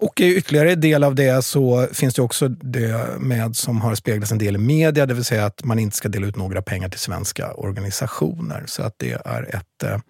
Och 0.01 0.21
i 0.21 0.37
ytterligare 0.37 0.75
del 0.75 1.05
av 1.05 1.15
det 1.15 1.45
så 1.45 1.89
finns 1.93 2.15
det 2.15 2.23
också 2.23 2.49
det 2.49 3.21
med 3.21 3.57
som 3.57 3.81
har 3.81 3.95
speglats 3.95 4.33
en 4.33 4.39
del 4.39 4.55
i 4.55 4.59
media, 4.59 5.07
det 5.07 5.15
vill 5.15 5.25
säga 5.25 5.47
att 5.47 5.65
man 5.65 5.79
inte 5.79 5.97
ska 5.97 6.09
dela 6.09 6.27
ut 6.27 6.37
några 6.37 6.63
pengar 6.63 6.89
till 6.89 7.01
svenska 7.01 7.53
organisationer. 7.53 8.65
Så 8.67 8.83
att 8.83 8.95
det 8.97 9.13
är 9.25 9.55
ett 9.55 10.03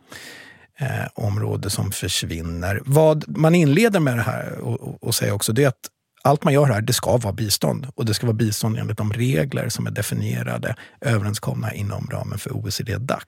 eh, 0.80 1.06
område 1.14 1.70
som 1.70 1.92
försvinner. 1.92 2.80
Vad 2.84 3.36
man 3.38 3.54
inleder 3.54 4.00
med 4.00 4.16
det 4.16 4.22
här 4.22 4.58
och, 4.58 5.02
och 5.02 5.14
säger 5.14 5.32
också 5.32 5.52
det 5.52 5.64
är 5.64 5.68
att 5.68 5.88
allt 6.22 6.44
man 6.44 6.54
gör 6.54 6.66
här, 6.66 6.80
det 6.80 6.92
ska 6.92 7.16
vara 7.16 7.32
bistånd. 7.32 7.86
Och 7.94 8.04
det 8.04 8.14
ska 8.14 8.26
vara 8.26 8.36
bistånd 8.36 8.78
enligt 8.78 8.98
de 8.98 9.12
regler 9.12 9.68
som 9.68 9.86
är 9.86 9.90
definierade, 9.90 10.74
överenskomna 11.00 11.74
inom 11.74 12.08
ramen 12.12 12.38
för 12.38 12.56
OECD-DAC. 12.56 13.22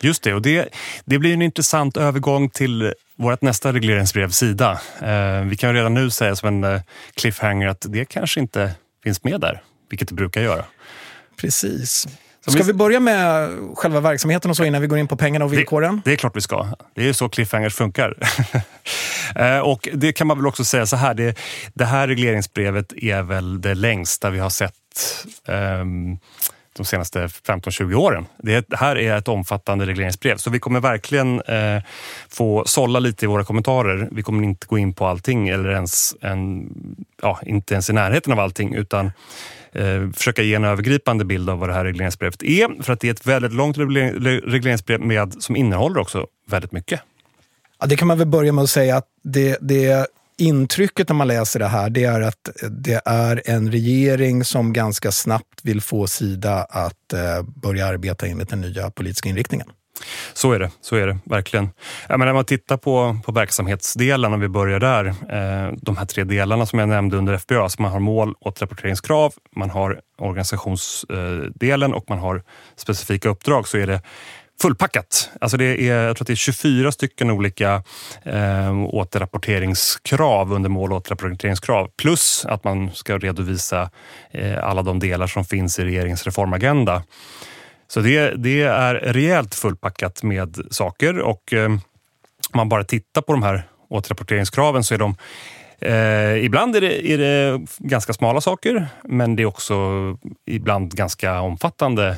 Just 0.00 0.22
det, 0.22 0.34
och 0.34 0.42
det, 0.42 0.68
det 1.04 1.18
blir 1.18 1.32
en 1.32 1.42
intressant 1.42 1.96
övergång 1.96 2.50
till 2.50 2.92
vårt 3.16 3.42
nästa 3.42 3.72
regleringsbrev, 3.72 4.30
Sida. 4.30 4.80
Eh, 5.02 5.40
vi 5.40 5.56
kan 5.56 5.74
redan 5.74 5.94
nu 5.94 6.10
säga 6.10 6.36
som 6.36 6.48
en 6.48 6.74
eh, 6.74 6.80
cliffhanger 7.14 7.68
att 7.68 7.86
det 7.88 8.04
kanske 8.04 8.40
inte 8.40 8.74
finns 9.04 9.24
med 9.24 9.40
där, 9.40 9.62
vilket 9.90 10.08
det 10.08 10.14
brukar 10.14 10.40
göra. 10.40 10.64
Precis. 11.40 12.08
Ska 12.46 12.62
vi 12.62 12.72
börja 12.72 13.00
med 13.00 13.50
själva 13.74 14.00
verksamheten 14.00 14.50
och 14.50 14.56
så 14.56 14.64
innan 14.64 14.80
vi 14.80 14.86
går 14.86 14.98
in 14.98 15.08
på 15.08 15.16
pengarna 15.16 15.44
och 15.44 15.52
villkoren? 15.52 15.94
Det, 16.04 16.10
det 16.10 16.12
är 16.12 16.16
klart 16.16 16.36
vi 16.36 16.40
ska. 16.40 16.66
Det 16.94 17.08
är 17.08 17.12
så 17.12 17.28
cliffhangers 17.28 17.74
funkar. 17.74 18.14
Eh, 19.36 19.58
och 19.58 19.88
det 19.92 20.12
kan 20.12 20.26
man 20.26 20.36
väl 20.36 20.46
också 20.46 20.64
säga 20.64 20.86
så 20.86 20.96
här, 20.96 21.14
det, 21.14 21.38
det 21.74 21.84
här 21.84 22.08
regleringsbrevet 22.08 22.92
är 22.96 23.22
väl 23.22 23.60
det 23.60 23.74
längsta 23.74 24.30
vi 24.30 24.38
har 24.38 24.50
sett 24.50 24.72
um, 25.48 26.18
de 26.76 26.84
senaste 26.84 27.26
15-20 27.26 27.94
åren. 27.94 28.26
Det 28.38 28.74
här 28.74 28.98
är 28.98 29.16
ett 29.16 29.28
omfattande 29.28 29.86
regleringsbrev 29.86 30.36
så 30.36 30.50
vi 30.50 30.58
kommer 30.58 30.80
verkligen 30.80 31.40
eh, 31.40 31.82
få 32.28 32.64
sålla 32.66 32.98
lite 32.98 33.24
i 33.24 33.28
våra 33.28 33.44
kommentarer. 33.44 34.08
Vi 34.12 34.22
kommer 34.22 34.42
inte 34.44 34.66
gå 34.66 34.78
in 34.78 34.94
på 34.94 35.06
allting 35.06 35.48
eller 35.48 35.70
ens 35.70 36.14
en, 36.20 36.68
ja, 37.22 37.40
inte 37.42 37.74
ens 37.74 37.90
i 37.90 37.92
närheten 37.92 38.32
av 38.32 38.40
allting 38.40 38.74
utan 38.74 39.12
eh, 39.78 40.10
försöka 40.10 40.42
ge 40.42 40.54
en 40.54 40.64
övergripande 40.64 41.24
bild 41.24 41.50
av 41.50 41.58
vad 41.58 41.68
det 41.68 41.74
här 41.74 41.84
regleringsbrevet 41.84 42.42
är. 42.42 42.82
För 42.82 42.92
att 42.92 43.00
det 43.00 43.08
är 43.08 43.12
ett 43.12 43.26
väldigt 43.26 43.52
långt 43.52 43.78
regleringsbrev 43.78 45.00
med, 45.00 45.42
som 45.42 45.56
innehåller 45.56 46.00
också 46.00 46.26
väldigt 46.50 46.72
mycket. 46.72 47.00
Ja, 47.80 47.86
det 47.86 47.96
kan 47.96 48.08
man 48.08 48.18
väl 48.18 48.26
börja 48.26 48.52
med 48.52 48.64
att 48.64 48.70
säga 48.70 48.96
att 48.96 49.06
det, 49.22 49.58
det 49.60 50.06
intrycket 50.38 51.08
när 51.08 51.16
man 51.16 51.28
läser 51.28 51.58
det 51.58 51.66
här 51.66 51.90
det 51.90 52.04
är 52.04 52.20
att 52.20 52.50
det 52.70 53.00
är 53.04 53.42
en 53.44 53.72
regering 53.72 54.44
som 54.44 54.72
ganska 54.72 55.12
snabbt 55.12 55.60
vill 55.62 55.80
få 55.80 56.06
Sida 56.06 56.66
att 56.70 57.12
eh, 57.12 57.42
börja 57.42 57.86
arbeta 57.86 58.26
enligt 58.26 58.48
den 58.48 58.60
nya 58.60 58.90
politiska 58.90 59.28
inriktningen. 59.28 59.66
Så 60.32 60.52
är 60.52 60.58
det, 60.58 60.70
så 60.80 60.96
är 60.96 61.06
det 61.06 61.18
verkligen. 61.24 61.70
Ja, 62.08 62.16
men 62.16 62.26
när 62.26 62.34
man 62.34 62.44
tittar 62.44 62.76
på, 62.76 63.18
på 63.24 63.32
verksamhetsdelen, 63.32 64.32
om 64.32 64.40
vi 64.40 64.48
börjar 64.48 64.80
där, 64.80 65.06
eh, 65.06 65.72
de 65.82 65.96
här 65.96 66.06
tre 66.06 66.24
delarna 66.24 66.66
som 66.66 66.78
jag 66.78 66.88
nämnde 66.88 67.16
under 67.16 67.38
FBA, 67.38 67.62
alltså 67.62 67.82
man 67.82 67.92
har 67.92 68.00
mål 68.00 68.34
och 68.40 68.62
rapporteringskrav, 68.62 69.34
man 69.56 69.70
har 69.70 70.00
organisationsdelen 70.18 71.90
eh, 71.90 71.96
och 71.96 72.04
man 72.08 72.18
har 72.18 72.42
specifika 72.76 73.28
uppdrag, 73.28 73.68
så 73.68 73.78
är 73.78 73.86
det 73.86 74.00
fullpackat. 74.62 75.30
Alltså 75.40 75.56
det 75.56 75.64
är, 75.64 76.02
jag 76.02 76.16
tror 76.16 76.24
att 76.24 76.26
det 76.26 76.32
är 76.32 76.36
24 76.36 76.92
stycken 76.92 77.30
olika 77.30 77.82
eh, 78.22 78.84
återrapporteringskrav 78.84 80.52
under 80.52 80.70
mål 80.70 80.92
och 80.92 80.98
återrapporteringskrav 80.98 81.90
plus 81.96 82.44
att 82.44 82.64
man 82.64 82.90
ska 82.94 83.18
redovisa 83.18 83.90
eh, 84.30 84.64
alla 84.64 84.82
de 84.82 84.98
delar 84.98 85.26
som 85.26 85.44
finns 85.44 85.78
i 85.78 85.84
regeringens 85.84 86.24
reformagenda. 86.24 87.02
Så 87.88 88.00
det, 88.00 88.30
det 88.30 88.62
är 88.62 88.94
rejält 88.94 89.54
fullpackat 89.54 90.22
med 90.22 90.58
saker 90.70 91.18
och 91.18 91.52
eh, 91.52 91.66
om 91.66 91.80
man 92.54 92.68
bara 92.68 92.84
tittar 92.84 93.22
på 93.22 93.32
de 93.32 93.42
här 93.42 93.62
återrapporteringskraven 93.88 94.84
så 94.84 94.94
är 94.94 94.98
de 94.98 95.16
Eh, 95.80 96.44
ibland 96.44 96.76
är 96.76 96.80
det, 96.80 97.10
är 97.10 97.18
det 97.18 97.60
ganska 97.78 98.12
smala 98.12 98.40
saker, 98.40 98.88
men 99.04 99.36
det 99.36 99.42
är 99.42 99.46
också 99.46 99.74
ibland 100.46 100.96
ganska 100.96 101.40
omfattande 101.40 102.16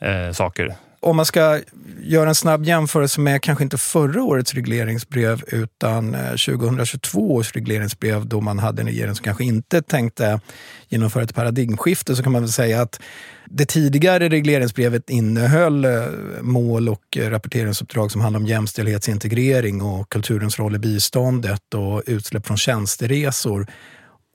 eh, 0.00 0.32
saker 0.32 0.74
om 1.00 1.16
man 1.16 1.26
ska 1.26 1.60
göra 2.02 2.28
en 2.28 2.34
snabb 2.34 2.64
jämförelse 2.64 3.20
med 3.20 3.42
kanske 3.42 3.64
inte 3.64 3.78
förra 3.78 4.22
årets 4.22 4.54
regleringsbrev 4.54 5.42
utan 5.46 6.14
eh, 6.14 6.30
2022 6.30 7.34
års 7.34 7.52
regleringsbrev 7.52 8.26
då 8.26 8.40
man 8.40 8.58
hade 8.58 8.82
en 8.82 8.88
regering 8.88 9.14
som 9.14 9.24
kanske 9.24 9.44
inte 9.44 9.82
tänkte 9.82 10.40
genomföra 10.88 11.22
ett 11.22 11.34
paradigmskifte 11.34 12.16
så 12.16 12.22
kan 12.22 12.32
man 12.32 12.42
väl 12.42 12.52
säga 12.52 12.82
att 12.82 13.00
det 13.44 13.66
tidigare 13.66 14.28
regleringsbrevet 14.28 15.10
innehöll 15.10 15.84
eh, 15.84 16.04
mål 16.40 16.88
och 16.88 17.16
rapporteringsuppdrag 17.16 18.10
som 18.10 18.20
handlar 18.20 18.40
om 18.40 18.46
jämställdhetsintegrering 18.46 19.82
och 19.82 20.08
kulturens 20.08 20.58
roll 20.58 20.74
i 20.74 20.78
biståndet 20.78 21.74
och 21.74 22.02
utsläpp 22.06 22.46
från 22.46 22.56
tjänsteresor. 22.56 23.66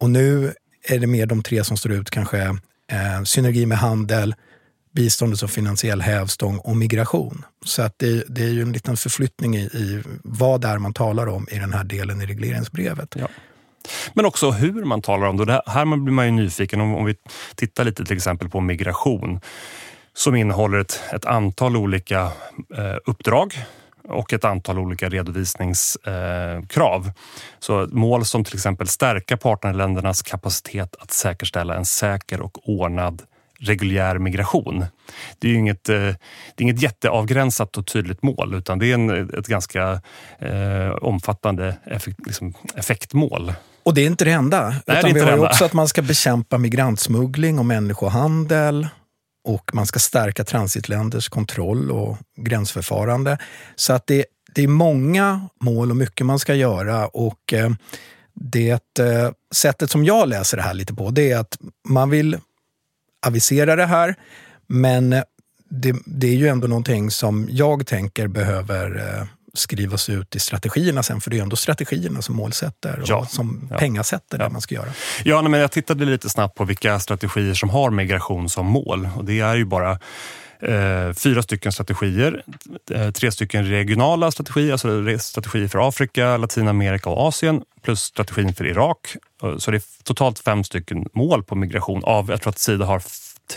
Och 0.01 0.09
nu 0.09 0.53
är 0.87 0.99
det 0.99 1.07
mer 1.07 1.25
de 1.25 1.43
tre 1.43 1.63
som 1.63 1.77
står 1.77 1.91
ut, 1.91 2.09
kanske 2.09 2.41
eh, 2.91 3.23
synergi 3.23 3.65
med 3.65 3.77
handel, 3.77 4.35
biståndet 4.95 5.39
som 5.39 5.49
finansiell 5.49 6.01
hävstång 6.01 6.57
och 6.57 6.77
migration. 6.77 7.45
Så 7.65 7.81
att 7.81 7.93
det, 7.97 8.23
det 8.27 8.41
är 8.43 8.49
ju 8.49 8.61
en 8.61 8.71
liten 8.71 8.97
förflyttning 8.97 9.55
i, 9.55 9.61
i 9.61 10.03
vad 10.23 10.61
det 10.61 10.67
är 10.67 10.77
man 10.77 10.93
talar 10.93 11.27
om 11.27 11.47
i 11.51 11.59
den 11.59 11.73
här 11.73 11.83
delen 11.83 12.21
i 12.21 12.25
regleringsbrevet. 12.25 13.15
Ja. 13.19 13.27
Men 14.13 14.25
också 14.25 14.51
hur 14.51 14.83
man 14.83 15.01
talar 15.01 15.27
om 15.27 15.37
det. 15.37 15.45
det 15.45 15.61
här 15.65 15.85
blir 15.85 16.13
man 16.13 16.25
ju 16.25 16.31
nyfiken 16.31 16.81
om, 16.81 16.95
om 16.95 17.05
vi 17.05 17.15
tittar 17.55 17.83
lite 17.83 18.05
till 18.05 18.15
exempel 18.15 18.49
på 18.49 18.59
migration 18.59 19.39
som 20.13 20.35
innehåller 20.35 20.77
ett, 20.77 21.01
ett 21.13 21.25
antal 21.25 21.77
olika 21.77 22.21
eh, 22.77 22.95
uppdrag 23.05 23.53
och 24.07 24.33
ett 24.33 24.45
antal 24.45 24.79
olika 24.79 25.09
redovisningskrav. 25.09 27.05
Eh, 27.07 27.11
Så 27.59 27.87
mål 27.91 28.25
som 28.25 28.43
till 28.43 28.55
exempel 28.55 28.87
stärka 28.87 29.37
partnerländernas 29.37 30.21
kapacitet 30.21 30.95
att 30.99 31.11
säkerställa 31.11 31.75
en 31.75 31.85
säker 31.85 32.41
och 32.41 32.69
ordnad 32.69 33.21
reguljär 33.65 34.17
migration. 34.17 34.85
Det 35.39 35.47
är 35.47 35.51
ju 35.51 35.57
inget, 35.57 35.89
eh, 35.89 35.95
det 35.95 36.57
är 36.57 36.61
inget 36.61 36.81
jätteavgränsat 36.81 37.77
och 37.77 37.87
tydligt 37.87 38.23
mål 38.23 38.53
utan 38.53 38.79
det 38.79 38.91
är 38.91 38.93
en, 38.93 39.29
ett 39.39 39.47
ganska 39.47 40.01
eh, 40.39 40.89
omfattande 41.01 41.77
effekt, 41.85 42.19
liksom, 42.25 42.53
effektmål. 42.75 43.53
Och 43.83 43.93
det 43.93 44.01
är 44.01 44.05
inte 44.05 44.25
det 44.25 44.31
enda. 44.31 44.67
Nej, 44.69 44.81
utan 44.99 45.13
det 45.13 45.19
vi 45.19 45.25
har 45.25 45.37
ju 45.37 45.45
också 45.45 45.65
att 45.65 45.73
man 45.73 45.87
ska 45.87 46.01
bekämpa 46.01 46.57
migrantsmuggling 46.57 47.59
och 47.59 47.65
människohandel 47.65 48.87
och 49.47 49.71
man 49.73 49.85
ska 49.85 49.99
stärka 49.99 50.43
transitländers 50.43 51.29
kontroll 51.29 51.91
och 51.91 52.17
gränsförfarande. 52.37 53.37
Så 53.75 53.93
att 53.93 54.07
det, 54.07 54.25
det 54.55 54.63
är 54.63 54.67
många 54.67 55.49
mål 55.61 55.89
och 55.91 55.97
mycket 55.97 56.25
man 56.25 56.39
ska 56.39 56.55
göra. 56.55 57.07
och 57.07 57.53
eh, 57.53 57.69
det 58.33 58.99
eh, 58.99 59.31
sättet 59.53 59.91
som 59.91 60.05
jag 60.05 60.29
läser 60.29 60.57
det 60.57 60.63
här 60.63 60.73
lite 60.73 60.93
på, 60.93 61.09
det 61.09 61.31
är 61.31 61.37
att 61.37 61.57
man 61.87 62.09
vill 62.09 62.37
avisera 63.27 63.75
det 63.75 63.85
här. 63.85 64.15
Men 64.67 65.09
det, 65.69 65.95
det, 66.05 66.27
är 66.27 66.35
ju 66.35 66.47
ändå 66.47 66.67
någonting 66.67 67.11
som 67.11 67.47
jag 67.51 67.87
tänker 67.87 68.27
behöver 68.27 68.97
eh, 68.97 69.27
skrivas 69.53 70.09
ut 70.09 70.35
i 70.35 70.39
strategierna 70.39 71.03
sen, 71.03 71.21
för 71.21 71.31
det 71.31 71.37
är 71.37 71.41
ändå 71.41 71.55
strategierna 71.55 72.21
som 72.21 72.35
målsätter 72.35 72.99
och 72.99 73.09
ja, 73.09 73.25
som 73.25 73.67
ja, 73.71 73.77
pengasätter 73.77 74.37
ja. 74.39 74.43
det 74.43 74.49
man 74.49 74.61
ska 74.61 74.75
göra. 74.75 74.89
Ja, 75.23 75.41
men 75.41 75.59
jag 75.59 75.71
tittade 75.71 76.05
lite 76.05 76.29
snabbt 76.29 76.57
på 76.57 76.65
vilka 76.65 76.99
strategier 76.99 77.53
som 77.53 77.69
har 77.69 77.91
migration 77.91 78.49
som 78.49 78.65
mål 78.65 79.09
och 79.15 79.25
det 79.25 79.39
är 79.39 79.55
ju 79.55 79.65
bara 79.65 79.99
Eh, 80.67 81.13
fyra 81.13 81.43
stycken 81.43 81.71
strategier. 81.71 82.43
Eh, 82.91 83.11
tre 83.11 83.31
stycken 83.31 83.65
regionala 83.65 84.31
strategier, 84.31 84.71
alltså 84.71 85.17
strategier 85.19 85.67
för 85.67 85.87
Afrika, 85.87 86.37
Latinamerika 86.37 87.09
och 87.09 87.27
Asien 87.27 87.63
plus 87.81 88.01
strategin 88.01 88.53
för 88.53 88.65
Irak. 88.65 89.15
Eh, 89.43 89.57
så 89.57 89.71
det 89.71 89.77
är 89.77 90.03
totalt 90.03 90.39
fem 90.39 90.63
stycken 90.63 91.05
mål 91.13 91.43
på 91.43 91.55
migration 91.55 92.03
av, 92.03 92.29
jag 92.29 92.41
tror 92.41 92.51
att 92.51 92.59
Sida 92.59 92.85
har 92.85 93.01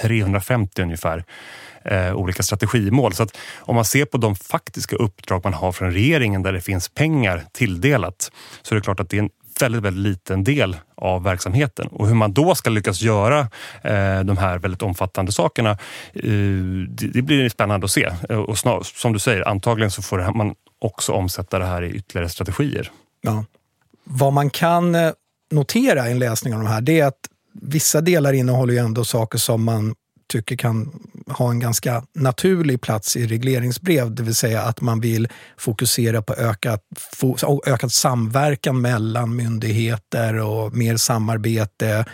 350 0.00 0.82
ungefär 0.82 1.24
eh, 1.84 2.14
olika 2.14 2.42
strategimål. 2.42 3.14
Så 3.14 3.22
att 3.22 3.36
om 3.58 3.74
man 3.74 3.84
ser 3.84 4.04
på 4.04 4.18
de 4.18 4.36
faktiska 4.36 4.96
uppdrag 4.96 5.44
man 5.44 5.54
har 5.54 5.72
från 5.72 5.92
regeringen 5.92 6.42
där 6.42 6.52
det 6.52 6.60
finns 6.60 6.88
pengar 6.88 7.44
tilldelat 7.52 8.32
så 8.62 8.74
är 8.74 8.76
det 8.76 8.82
klart 8.82 9.00
att 9.00 9.10
det 9.10 9.16
är 9.16 9.22
en 9.22 9.30
väldigt, 9.62 9.82
väldigt 9.82 10.02
liten 10.02 10.44
del 10.44 10.76
av 10.94 11.22
verksamheten. 11.22 11.86
Och 11.86 12.08
hur 12.08 12.14
man 12.14 12.32
då 12.32 12.54
ska 12.54 12.70
lyckas 12.70 13.02
göra 13.02 13.40
eh, 13.82 14.20
de 14.24 14.36
här 14.38 14.58
väldigt 14.58 14.82
omfattande 14.82 15.32
sakerna, 15.32 15.70
eh, 16.12 16.32
det, 16.88 17.06
det, 17.06 17.22
blir 17.22 17.48
spännande 17.48 17.84
att 17.84 17.90
se. 17.90 18.10
Eh, 18.28 18.38
och 18.38 18.58
snar, 18.58 18.82
som 18.82 19.12
du 19.12 19.18
säger, 19.18 19.48
antagligen 19.48 19.90
så 19.90 20.02
får 20.02 20.34
man 20.34 20.54
också 20.78 21.12
omsätta 21.12 21.58
det 21.58 21.66
här 21.66 21.82
i 21.82 21.90
ytterligare 21.90 22.28
strategier. 22.28 22.90
Ja. 23.20 23.44
Vad 24.04 24.32
man 24.32 24.50
kan 24.50 24.94
eh, 24.94 25.10
notera 25.50 26.08
i 26.08 26.12
en 26.12 26.18
läsning 26.18 26.54
av 26.54 26.60
de 26.60 26.68
här, 26.68 26.80
det 26.80 27.00
är 27.00 27.06
att 27.06 27.28
vissa 27.52 28.00
delar 28.00 28.32
innehåller 28.32 28.72
ju 28.72 28.78
ändå 28.78 29.04
saker 29.04 29.38
som 29.38 29.64
man 29.64 29.94
tycker 30.28 30.56
kan 30.56 31.08
ha 31.26 31.50
en 31.50 31.60
ganska 31.60 32.02
naturlig 32.14 32.80
plats 32.80 33.16
i 33.16 33.26
regleringsbrev, 33.26 34.14
det 34.14 34.22
vill 34.22 34.34
säga 34.34 34.62
att 34.62 34.80
man 34.80 35.00
vill 35.00 35.28
fokusera 35.56 36.22
på 36.22 36.34
ökat, 36.34 36.82
ökad 37.66 37.92
samverkan 37.92 38.80
mellan 38.80 39.36
myndigheter 39.36 40.34
och 40.34 40.74
mer 40.74 40.96
samarbete. 40.96 42.04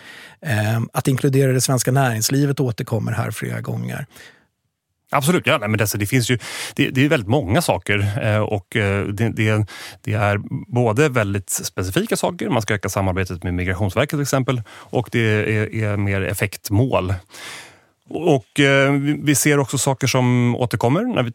Ehm, 0.43 0.89
att 0.93 1.09
inkludera 1.09 1.53
det 1.53 1.61
svenska 1.61 1.93
näringslivet 1.93 2.61
återkommer 2.61 3.13
här 3.13 3.31
flera 3.31 3.61
gånger. 3.61 4.07
Absolut, 5.15 5.47
ja, 5.47 5.59
men 5.59 5.77
det, 5.79 5.95
det 5.95 6.07
finns 6.07 6.31
ju, 6.31 6.39
det, 6.75 6.91
det, 6.91 7.05
är 7.05 7.09
väldigt 7.09 7.29
många 7.29 7.63
saker 7.63 8.23
eh, 8.23 8.39
och 8.39 8.77
eh, 8.77 9.07
det, 9.07 9.29
det, 9.29 9.67
det, 10.03 10.13
är 10.13 10.41
både 10.73 11.09
väldigt 11.09 11.51
specifika 11.51 12.17
saker, 12.17 12.49
man 12.49 12.63
ska 12.63 12.75
öka 12.75 12.89
samarbetet 12.89 13.43
med 13.43 13.55
Migrationsverket 13.55 14.11
till 14.11 14.21
exempel 14.21 14.63
och 14.69 15.09
det 15.13 15.21
är, 15.21 15.75
är 15.75 15.97
mer 15.97 16.23
effektmål. 16.23 17.15
Och 18.09 18.61
eh, 18.61 18.93
vi 19.23 19.35
ser 19.35 19.59
också 19.59 19.79
saker 19.79 20.07
som 20.07 20.57
återkommer 20.57 21.03
när 21.03 21.23
vi 21.23 21.33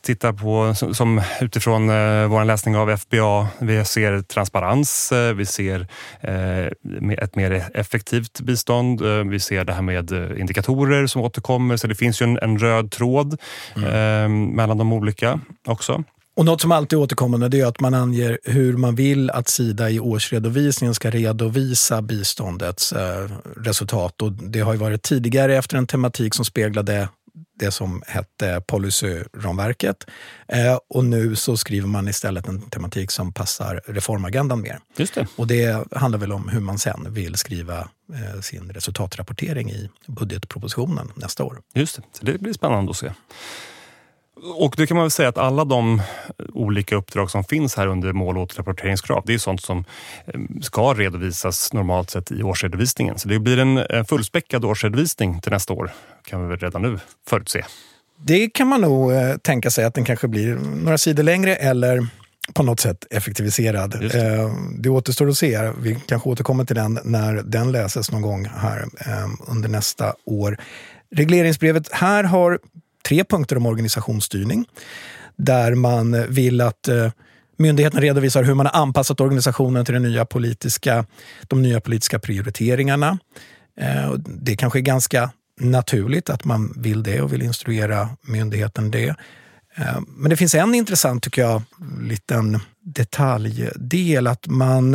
tittar 0.00 0.32
på 0.32 0.74
som 0.94 1.22
utifrån 1.40 1.88
eh, 1.88 2.26
vår 2.26 2.44
läsning 2.44 2.76
av 2.76 2.96
FBA. 2.96 3.48
Vi 3.58 3.84
ser 3.84 4.22
transparens, 4.22 5.12
eh, 5.12 5.34
vi 5.34 5.46
ser 5.46 5.86
eh, 6.20 6.66
ett 7.18 7.36
mer 7.36 7.64
effektivt 7.74 8.40
bistånd. 8.40 9.02
Eh, 9.02 9.24
vi 9.24 9.40
ser 9.40 9.64
det 9.64 9.72
här 9.72 9.82
med 9.82 10.12
eh, 10.12 10.40
indikatorer 10.40 11.06
som 11.06 11.22
återkommer. 11.22 11.76
Så 11.76 11.86
det 11.86 11.94
finns 11.94 12.22
ju 12.22 12.24
en, 12.24 12.38
en 12.38 12.58
röd 12.58 12.90
tråd 12.90 13.40
mm. 13.76 14.46
mellan 14.48 14.78
de 14.78 14.92
olika 14.92 15.40
också. 15.66 16.04
Och 16.36 16.44
något 16.44 16.60
som 16.60 16.72
alltid 16.72 16.98
är 16.98 17.02
återkommande 17.02 17.58
är 17.58 17.66
att 17.66 17.80
man 17.80 17.94
anger 17.94 18.38
hur 18.44 18.76
man 18.76 18.94
vill 18.94 19.30
att 19.30 19.48
Sida 19.48 19.90
i 19.90 20.00
årsredovisningen 20.00 20.94
ska 20.94 21.10
redovisa 21.10 22.02
biståndets 22.02 22.92
eh, 22.92 23.28
resultat. 23.56 24.22
Och 24.22 24.32
det 24.32 24.60
har 24.60 24.72
ju 24.72 24.78
varit 24.78 25.02
tidigare 25.02 25.56
efter 25.56 25.76
en 25.76 25.86
tematik 25.86 26.34
som 26.34 26.44
speglade 26.44 27.08
det 27.58 27.70
som 27.70 28.02
hette 28.06 28.62
policyramverket. 28.66 30.06
Eh, 30.48 30.78
och 30.88 31.04
nu 31.04 31.36
så 31.36 31.56
skriver 31.56 31.88
man 31.88 32.08
istället 32.08 32.48
en 32.48 32.60
tematik 32.60 33.10
som 33.10 33.32
passar 33.32 33.80
reformagendan 33.86 34.60
mer. 34.60 34.78
Just 34.96 35.14
det. 35.14 35.26
Och 35.36 35.46
det 35.46 35.86
handlar 35.96 36.18
väl 36.18 36.32
om 36.32 36.48
hur 36.48 36.60
man 36.60 36.78
sen 36.78 37.06
vill 37.08 37.36
skriva 37.36 37.78
eh, 38.12 38.40
sin 38.40 38.72
resultatrapportering 38.72 39.70
i 39.70 39.90
budgetpropositionen 40.06 41.12
nästa 41.14 41.44
år. 41.44 41.60
Just 41.74 41.96
det, 41.96 42.02
så 42.12 42.24
det 42.24 42.38
blir 42.38 42.52
spännande 42.52 42.90
att 42.90 42.96
se. 42.96 43.12
Och 44.42 44.74
det 44.76 44.86
kan 44.86 44.96
man 44.96 45.04
väl 45.04 45.10
säga 45.10 45.28
att 45.28 45.38
alla 45.38 45.64
de 45.64 46.02
olika 46.52 46.96
uppdrag 46.96 47.30
som 47.30 47.44
finns 47.44 47.76
här 47.76 47.86
under 47.86 48.12
mål 48.12 48.36
och 48.36 48.42
återrapporteringskrav, 48.42 49.22
det 49.26 49.34
är 49.34 49.38
sånt 49.38 49.60
som 49.60 49.84
eh, 50.26 50.40
ska 50.62 50.94
redovisas 50.94 51.72
normalt 51.72 52.10
sett 52.10 52.32
i 52.32 52.42
årsredovisningen. 52.42 53.18
Så 53.18 53.28
det 53.28 53.38
blir 53.38 53.58
en 53.58 54.04
fullspäckad 54.04 54.64
årsredovisning 54.64 55.40
till 55.40 55.52
nästa 55.52 55.72
år, 55.72 55.92
kan 56.24 56.42
vi 56.42 56.48
väl 56.48 56.58
redan 56.58 56.82
nu 56.82 56.98
förutse. 57.28 57.64
Det 58.16 58.48
kan 58.48 58.68
man 58.68 58.80
nog 58.80 59.12
eh, 59.12 59.36
tänka 59.36 59.70
sig 59.70 59.84
att 59.84 59.94
den 59.94 60.04
kanske 60.04 60.28
blir 60.28 60.54
några 60.54 60.98
sidor 60.98 61.22
längre 61.22 61.56
eller 61.56 62.06
på 62.52 62.62
något 62.62 62.80
sätt 62.80 63.06
effektiviserad. 63.10 63.90
Det. 64.00 64.14
Eh, 64.14 64.50
det 64.78 64.88
återstår 64.88 65.28
att 65.28 65.36
se. 65.36 65.72
Vi 65.78 65.98
kanske 66.06 66.28
återkommer 66.28 66.64
till 66.64 66.76
den 66.76 66.98
när 67.04 67.34
den 67.34 67.72
läses 67.72 68.10
någon 68.10 68.22
gång 68.22 68.48
här 68.56 68.84
under 69.48 69.68
nästa 69.68 70.14
år. 70.24 70.58
Regleringsbrevet 71.16 71.92
här 71.92 72.24
har 72.24 72.58
tre 73.08 73.24
punkter 73.24 73.56
om 73.56 73.66
organisationsstyrning. 73.66 74.66
Där 75.36 75.74
man 75.74 76.32
vill 76.32 76.60
att 76.60 76.88
eh, 76.88 77.10
myndigheten 77.58 78.00
redovisar 78.00 78.42
hur 78.42 78.54
man 78.54 78.66
har 78.66 78.80
anpassat 78.82 79.20
organisationen 79.20 79.84
till 79.84 79.94
den 79.94 80.02
nya 80.02 80.24
politiska, 80.24 81.06
de 81.48 81.62
nya 81.62 81.80
politiska 81.80 82.18
prioriteringarna. 82.18 83.18
Eh, 83.80 84.12
det 84.26 84.56
kanske 84.56 84.78
är 84.78 84.80
ganska 84.80 85.30
naturligt 85.60 86.30
att 86.30 86.44
man 86.44 86.74
vill 86.76 87.02
det 87.02 87.20
och 87.20 87.32
vill 87.32 87.42
instruera 87.42 88.08
myndigheten 88.22 88.90
det. 88.90 89.08
Eh, 89.76 90.00
men 90.06 90.30
det 90.30 90.36
finns 90.36 90.54
en 90.54 90.74
intressant, 90.74 91.22
tycker 91.22 91.42
jag, 91.42 91.62
liten 92.00 92.60
detaljdel. 92.80 94.26
Att 94.26 94.46
man 94.46 94.94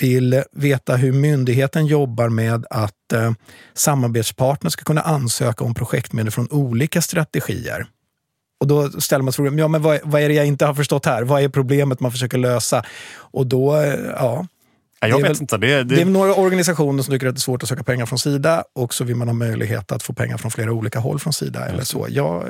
vill 0.00 0.42
veta 0.52 0.96
hur 0.96 1.12
myndigheten 1.12 1.86
jobbar 1.86 2.28
med 2.28 2.66
att 2.70 3.12
eh, 3.12 3.32
samarbetspartner 3.74 4.70
ska 4.70 4.84
kunna 4.84 5.00
ansöka 5.00 5.64
om 5.64 5.74
projektmedel 5.74 6.30
från 6.30 6.48
olika 6.50 7.02
strategier. 7.02 7.86
Och 8.60 8.66
då 8.66 8.90
ställer 8.90 9.22
man 9.22 9.32
sig 9.32 9.36
frågan, 9.36 9.58
ja, 9.58 9.68
men 9.68 9.82
vad, 9.82 10.00
vad, 10.04 10.22
är 10.22 10.28
det 10.28 10.34
jag 10.34 10.46
inte 10.46 10.66
har 10.66 10.74
förstått 10.74 11.06
här? 11.06 11.22
Vad 11.22 11.42
är 11.42 11.48
problemet 11.48 12.00
man 12.00 12.12
försöker 12.12 12.38
lösa? 12.38 12.84
Och 13.12 13.46
då, 13.46 13.76
eh, 13.76 13.94
Ja, 14.16 14.46
jag 15.08 15.18
det 15.18 15.22
är 15.26 15.28
vet 15.28 15.30
väl- 15.36 15.42
inte. 15.42 15.56
Det, 15.56 15.66
det, 15.84 15.84
Det 15.84 16.00
är 16.00 16.04
några 16.04 16.34
organisationer 16.34 17.02
som 17.02 17.12
tycker 17.14 17.26
att 17.26 17.34
det 17.34 17.38
är 17.38 17.40
svårt 17.40 17.62
att 17.62 17.68
söka 17.68 17.82
pengar 17.82 18.06
från 18.06 18.18
Sida 18.18 18.64
och 18.74 18.94
så 18.94 19.04
vill 19.04 19.16
man 19.16 19.28
ha 19.28 19.32
möjlighet 19.34 19.92
att 19.92 20.02
få 20.02 20.12
pengar 20.12 20.36
från 20.36 20.50
flera 20.50 20.72
olika 20.72 20.98
håll 20.98 21.18
från 21.18 21.32
Sida. 21.32 21.66
Eller 21.68 21.84
så. 21.84 22.06
Jag, 22.10 22.42
eh, 22.42 22.48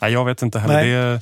Nej, 0.00 0.12
jag 0.12 0.24
vet 0.24 0.42
inte 0.42 0.58
heller. 0.58 0.84
Det, 0.84 1.20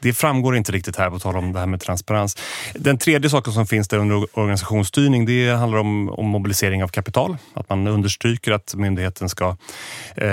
det 0.00 0.12
framgår 0.12 0.56
inte 0.56 0.72
riktigt 0.72 0.96
här 0.96 1.10
på 1.10 1.18
tal 1.18 1.36
om 1.36 1.52
det 1.52 1.58
här 1.58 1.66
med 1.66 1.80
transparens. 1.80 2.36
Den 2.74 2.98
tredje 2.98 3.30
saken 3.30 3.52
som 3.52 3.66
finns 3.66 3.88
där 3.88 3.98
under 3.98 4.38
organisationsstyrning 4.38 5.26
det 5.26 5.50
handlar 5.50 5.78
om, 5.78 6.08
om 6.10 6.26
mobilisering 6.26 6.82
av 6.84 6.88
kapital. 6.88 7.36
Att 7.54 7.68
man 7.68 7.86
understryker 7.86 8.52
att 8.52 8.74
myndigheten 8.74 9.28
ska 9.28 9.56
eh, 10.16 10.26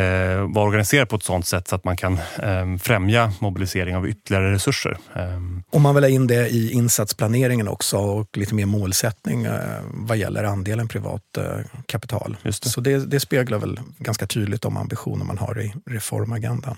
vara 0.53 0.65
organiserad 0.65 1.09
på 1.09 1.15
ett 1.15 1.23
sådant 1.23 1.47
sätt 1.47 1.67
så 1.67 1.75
att 1.75 1.83
man 1.83 1.97
kan 1.97 2.13
eh, 2.43 2.77
främja 2.81 3.31
mobilisering 3.39 3.95
av 3.95 4.07
ytterligare 4.09 4.51
resurser. 4.53 4.97
Eh, 5.15 5.23
om 5.71 5.81
man 5.81 5.95
vill 5.95 6.03
ha 6.03 6.09
in 6.09 6.27
det 6.27 6.47
i 6.49 6.71
insatsplaneringen 6.71 7.67
också 7.67 7.97
och 7.97 8.37
lite 8.37 8.55
mer 8.55 8.65
målsättning 8.65 9.45
eh, 9.45 9.51
vad 9.93 10.17
gäller 10.17 10.43
andelen 10.43 10.87
privat 10.87 11.37
eh, 11.37 11.43
kapital. 11.85 12.37
Det. 12.43 12.53
Så 12.53 12.81
det, 12.81 13.05
det 13.05 13.19
speglar 13.19 13.57
väl 13.57 13.79
ganska 13.97 14.27
tydligt 14.27 14.61
de 14.61 14.77
ambitioner 14.77 15.25
man 15.25 15.37
har 15.37 15.61
i 15.61 15.73
reformagendan. 15.85 16.77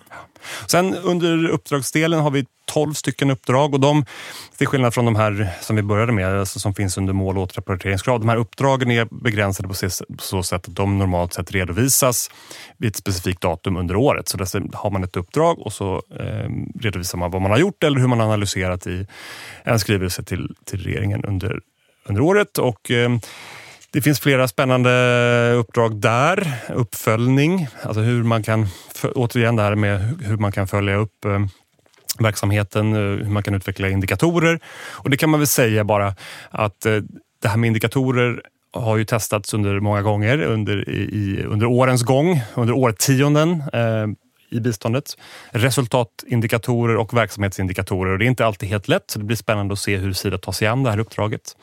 Sen 0.68 0.96
under 0.96 1.48
uppdragsdelen 1.48 2.20
har 2.20 2.32
vi 2.32 2.46
12 2.66 2.94
stycken 2.94 3.32
uppdrag 3.32 3.74
och 3.74 3.80
de, 3.80 4.06
till 4.58 4.68
skillnad 4.68 4.94
från 4.94 5.06
de 5.06 5.16
här 5.16 5.50
som 5.62 5.76
vi 5.76 5.82
började 5.82 6.12
med, 6.12 6.40
alltså 6.40 6.60
som 6.60 6.74
finns 6.74 6.98
under 6.98 7.14
mål 7.14 7.38
och 7.38 7.44
återrapporteringskrav, 7.44 8.20
de 8.20 8.30
här 8.30 8.38
uppdragen 8.38 8.92
är 8.92 9.08
begränsade 9.12 9.68
på 9.68 9.74
så 10.20 10.44
sätt 10.44 10.68
att 10.68 10.76
de 10.76 10.98
normalt 10.98 11.34
sett 11.34 11.52
redovisas 11.52 12.30
vid 12.78 12.90
ett 12.90 12.96
specifikt 12.96 13.42
datum 13.42 13.78
under 13.78 13.96
året. 13.96 14.28
Så 14.28 14.38
där 14.38 14.76
har 14.76 14.92
man 14.92 15.04
ett 15.04 15.18
uppdrag 15.18 15.60
och 15.60 15.74
så 15.74 16.02
eh, 16.20 16.50
redovisar 16.80 17.18
man 17.18 17.32
vad 17.32 17.42
man 17.42 17.52
har 17.52 17.58
gjort 17.58 17.84
eller 17.84 18.00
hur 18.00 18.08
man 18.08 18.20
har 18.20 18.28
analyserat 18.28 18.88
i 18.88 19.08
en 19.64 19.80
skrivelse 19.80 20.24
till, 20.24 20.56
till 20.66 20.84
regeringen 20.84 21.26
under, 21.26 21.60
under 22.06 22.22
året. 22.22 22.58
Och, 22.58 22.92
eh, 22.92 23.12
det 23.92 24.02
finns 24.02 24.20
flera 24.20 24.48
spännande 24.48 25.54
uppdrag 25.58 25.96
där. 25.96 26.54
Uppföljning, 26.70 27.68
alltså 27.84 28.02
hur 28.02 28.24
man 28.24 28.44
kan, 28.44 28.68
återigen 29.16 29.56
det 29.56 29.64
här 29.64 29.76
med 29.76 30.22
hur 30.22 30.38
man 30.38 30.52
kan 30.52 30.68
följa 30.68 30.96
upp 30.96 31.26
eh, 31.26 31.40
verksamheten, 32.20 32.94
eh, 32.94 33.26
hur 33.26 33.32
man 33.32 33.44
kan 33.44 33.56
utveckla 33.56 33.90
indikatorer. 33.90 34.60
Och 34.92 35.10
det 35.10 35.18
kan 35.18 35.30
man 35.30 35.40
väl 35.40 35.48
säga 35.48 35.84
bara 35.84 36.16
att 36.50 36.82
det 37.42 37.48
här 37.48 37.58
med 37.58 37.68
indikatorer 37.68 38.42
har 38.74 38.98
ju 38.98 39.06
testats 39.06 39.54
under 39.54 39.80
många 39.80 40.02
gånger 40.02 40.42
under, 40.42 40.90
i, 40.90 41.44
under 41.48 41.66
årens 41.66 42.04
gång, 42.04 42.42
under 42.56 42.74
årtionden 42.74 43.64
i 44.54 44.60
biståndet. 44.60 45.18
Resultatindikatorer 45.52 46.96
och 46.98 47.14
verksamhetsindikatorer. 47.14 48.12
Och 48.12 48.20
det 48.20 48.26
är 48.26 48.30
inte 48.30 48.46
alltid 48.46 48.70
helt 48.70 48.88
lätt, 48.88 49.12
så 49.12 49.20
det 49.20 49.26
blir 49.26 49.38
spännande 49.38 49.74
att 49.74 49.80
se 49.80 49.98
hur 49.98 50.14
Sida 50.14 50.38
tar 50.38 50.52
sig 50.52 50.68
an 50.68 50.84
det 50.84 50.90
här 50.90 51.00
uppdraget. 51.00 51.58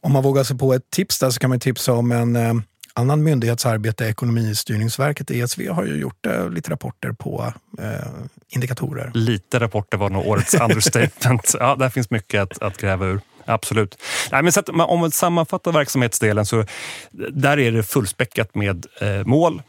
Om 0.00 0.12
man 0.12 0.22
vågar 0.22 0.44
sig 0.44 0.58
på 0.58 0.74
ett 0.74 0.90
tips 0.90 1.18
där 1.18 1.30
så 1.30 1.40
kan 1.40 1.50
man 1.50 1.60
tipsa 1.60 1.92
om 1.92 2.12
en 2.12 2.36
eh, 2.36 2.54
annan 2.94 3.22
myndighetsarbete, 3.22 4.04
Ekonomistyrningsverket, 4.06 5.30
ESV, 5.30 5.68
har 5.68 5.84
ju 5.84 5.96
gjort 5.96 6.26
eh, 6.26 6.50
lite 6.50 6.70
rapporter 6.70 7.12
på 7.12 7.52
eh, 7.78 8.08
indikatorer. 8.48 9.10
Lite 9.14 9.60
rapporter 9.60 9.98
var 9.98 10.10
nog 10.10 10.26
årets 10.26 10.54
understatement. 10.60 11.54
Ja, 11.58 11.76
där 11.76 11.88
finns 11.88 12.10
mycket 12.10 12.42
att, 12.42 12.62
att 12.62 12.76
gräva 12.76 13.06
ur. 13.06 13.20
Absolut. 13.44 13.98
Nej, 14.32 14.42
men 14.42 14.52
så 14.52 14.60
att, 14.60 14.68
om 14.68 15.00
man 15.00 15.10
sammanfattar 15.10 15.72
verksamhetsdelen 15.72 16.46
så 16.46 16.64
där 17.32 17.58
är 17.58 17.72
det 17.72 17.82
fullspäckat 17.82 18.54
med 18.54 18.86
eh, 19.00 19.24
mål, 19.24 19.62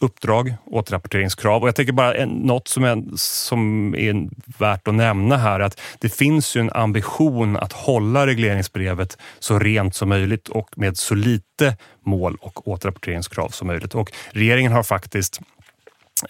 uppdrag, 0.00 0.54
återrapporteringskrav. 0.66 1.62
Och 1.62 1.68
jag 1.68 1.74
tänker 1.74 1.92
bara 1.92 2.14
en, 2.14 2.28
något 2.28 2.68
som 2.68 2.84
är, 2.84 3.04
som 3.16 3.94
är 3.94 4.28
värt 4.58 4.88
att 4.88 4.94
nämna 4.94 5.36
här 5.36 5.60
att 5.60 5.80
det 5.98 6.08
finns 6.08 6.56
ju 6.56 6.60
en 6.60 6.70
ambition 6.72 7.56
att 7.56 7.72
hålla 7.72 8.26
regleringsbrevet 8.26 9.18
så 9.38 9.58
rent 9.58 9.94
som 9.94 10.08
möjligt 10.08 10.48
och 10.48 10.78
med 10.78 10.96
så 10.96 11.14
lite 11.14 11.76
mål 12.04 12.36
och 12.40 12.68
återrapporteringskrav 12.68 13.48
som 13.48 13.66
möjligt. 13.66 13.94
Och 13.94 14.12
regeringen 14.30 14.72
har 14.72 14.82
faktiskt 14.82 15.40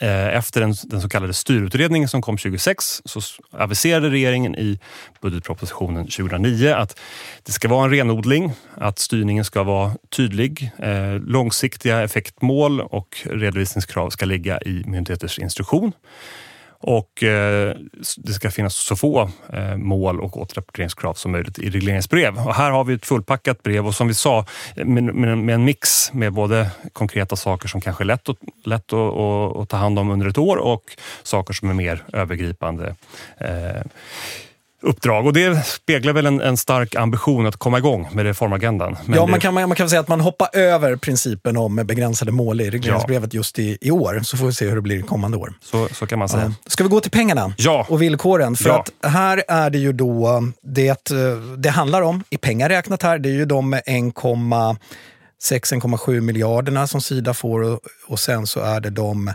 Eh, 0.01 0.37
efter 0.37 0.61
den, 0.61 0.75
den 0.85 1.01
så 1.01 1.09
kallade 1.09 1.35
styrutredningen 1.35 2.09
som 2.09 2.23
kom 2.23 2.37
2006 2.37 3.03
så 3.05 3.21
aviserade 3.53 4.11
regeringen 4.11 4.55
i 4.55 4.79
budgetpropositionen 5.21 6.05
2009 6.07 6.69
att 6.69 6.99
det 7.43 7.53
ska 7.53 7.69
vara 7.69 7.85
en 7.85 7.91
renodling, 7.91 8.53
att 8.75 8.99
styrningen 8.99 9.45
ska 9.45 9.63
vara 9.63 9.93
tydlig, 10.17 10.71
eh, 10.79 11.19
långsiktiga 11.21 12.03
effektmål 12.03 12.81
och 12.81 13.17
redovisningskrav 13.25 14.11
ska 14.11 14.27
ligga 14.27 14.61
i 14.61 14.83
myndigheters 14.87 15.39
instruktion. 15.39 15.93
Och 16.79 17.23
eh, 17.23 17.77
det 18.17 18.33
ska 18.33 18.51
finnas 18.51 18.75
så 18.75 18.97
få 18.97 19.31
eh, 19.53 19.77
mål 19.77 20.21
och 20.21 20.37
återrapporteringskrav 20.37 21.15
som 21.15 21.33
möjligt 21.33 21.59
i 21.59 21.71
regleringsbrev. 21.71 22.39
Och 22.39 22.55
här 22.55 22.71
har 22.71 22.85
vi 22.85 22.95
ett 22.95 23.07
fullpackat 23.07 23.63
brev 23.63 23.87
och 23.87 23.95
som 23.95 24.09
vi 24.09 24.15
sa 24.15 24.45
eh, 24.77 24.85
med, 24.85 25.05
med, 25.05 25.39
med 25.39 25.55
en 25.55 25.65
mix 25.65 26.13
med 26.13 26.33
både 26.33 26.71
konkreta 26.93 27.37
saker 27.37 27.69
som 27.69 27.81
kanske 27.81 28.05
är 28.05 28.07
lätt, 28.07 28.29
att, 28.29 28.39
lätt 28.65 28.93
att, 28.93 29.17
att, 29.17 29.57
att 29.57 29.69
ta 29.69 29.77
hand 29.77 29.99
om 29.99 30.11
under 30.11 30.27
ett 30.27 30.39
år 30.39 30.57
och 30.57 30.83
saker 31.23 31.55
som 31.55 31.71
är 31.71 31.75
mer 31.75 32.05
övergripande 32.13 32.95
eh, 33.39 33.83
uppdrag. 34.87 35.27
Och 35.27 35.33
det 35.33 35.67
speglar 35.67 36.13
väl 36.13 36.27
en, 36.27 36.41
en 36.41 36.57
stark 36.57 36.95
ambition 36.95 37.47
att 37.47 37.57
komma 37.57 37.79
igång 37.79 38.09
med 38.13 38.25
reformagendan. 38.25 38.97
Men 39.05 39.17
ja, 39.19 39.27
man 39.27 39.41
kan, 39.41 39.55
man 39.55 39.75
kan 39.75 39.91
säga 39.91 40.01
att 40.01 40.09
man 40.09 40.21
hoppar 40.21 40.49
över 40.57 40.97
principen 40.97 41.57
om 41.57 41.77
begränsade 41.77 42.33
mål 42.33 42.61
i 42.61 42.71
regleringsbrevet 42.71 43.35
just 43.35 43.59
i, 43.59 43.79
i 43.81 43.91
år. 43.91 44.21
Så 44.23 44.37
får 44.37 44.47
vi 44.47 44.53
se 44.53 44.69
hur 44.69 44.75
det 44.77 44.83
blir 44.83 45.03
kommande 45.03 45.37
år. 45.37 45.53
så, 45.63 45.89
så 45.89 46.07
kan 46.07 46.19
man 46.19 46.29
säga. 46.29 46.45
Ja. 46.45 46.53
Ska 46.67 46.85
vi 46.85 46.91
gå 46.91 47.01
till 47.01 47.11
pengarna 47.11 47.53
Ja. 47.57 47.87
och 47.89 48.03
villkoren? 48.03 48.57
För 48.57 48.69
Ja. 48.69 48.85
att 49.03 49.13
här 49.13 49.43
är 49.49 49.71
det 49.71 49.79
ju 49.79 49.93
då 49.93 50.43
det 50.63 51.11
eh, 51.11 51.17
det 51.59 51.71
handlar 51.71 52.03
om, 52.03 52.23
i 52.31 52.37
pengar 52.37 52.69
räknat 52.69 53.03
här, 53.03 53.19
det 53.19 53.29
är 53.29 53.33
ju 53.33 53.45
de 53.45 53.75
1,6-1,7 53.75 56.21
miljarderna 56.21 56.87
som 56.87 57.01
Sida 57.01 57.35
får 57.35 57.63
och, 57.63 57.81
och 58.09 58.19
sen 58.21 58.47
så 58.47 58.61
är 58.61 58.81
det 58.81 58.91
de 58.91 59.31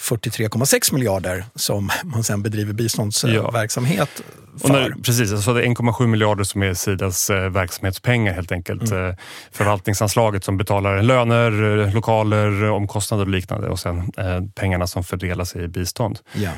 43,6 0.00 0.94
miljarder 0.94 1.44
som 1.54 1.90
man 2.04 2.24
sen 2.24 2.42
bedriver 2.42 2.72
biståndsverksamhet 2.72 4.08
Och 4.54 4.60
för. 4.60 4.68
när, 4.68 4.90
precis, 5.02 5.32
alltså 5.32 5.54
det 5.54 5.62
är 5.62 5.66
1,7 5.66 6.06
miljarder 6.06 6.44
som 6.44 6.62
är 6.62 6.74
Sidas 6.74 7.30
eh, 7.30 7.48
verksamhetspengar 7.50 8.32
helt 8.34 8.52
enkelt. 8.52 8.90
Mm. 8.90 9.08
Eh, 9.10 9.14
förvaltningsanslaget 9.52 10.44
som 10.44 10.56
betalar 10.56 11.02
löner, 11.02 11.78
eh, 11.86 11.94
lokaler, 11.94 12.64
omkostnader 12.70 13.24
och 13.24 13.30
liknande 13.30 13.68
och 13.68 13.78
sen 13.80 14.12
pengarna 14.54 14.86
som 14.86 15.04
fördelas 15.04 15.56
i 15.56 15.68
bistånd. 15.68 16.18
Ja. 16.34 16.50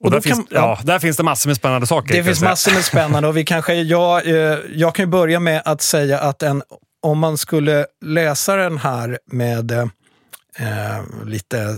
Och, 0.00 0.06
Och 0.06 0.10
där, 0.12 0.20
finns, 0.20 0.36
kan- 0.36 0.46
ja, 0.50 0.78
där 0.82 0.98
finns 0.98 1.16
det 1.16 1.22
massor 1.22 1.48
med 1.50 1.56
spännande 1.56 1.86
saker. 1.86 2.14
Det 2.14 2.24
finns 2.24 2.42
massor 2.42 2.72
med 2.72 2.84
spännande 2.84 3.28
och 3.28 3.36
vi 3.36 3.44
kanske, 3.44 3.74
jag, 3.74 4.26
jag 4.74 4.94
kan 4.94 5.10
börja 5.10 5.40
med 5.40 5.62
att 5.64 5.82
säga 5.82 6.18
att 6.18 6.42
en, 6.42 6.62
om 7.02 7.18
man 7.18 7.38
skulle 7.38 7.86
läsa 8.04 8.56
den 8.56 8.78
här 8.78 9.18
med 9.32 9.90
eh, 10.58 11.26
lite 11.26 11.58
eh, 11.60 11.74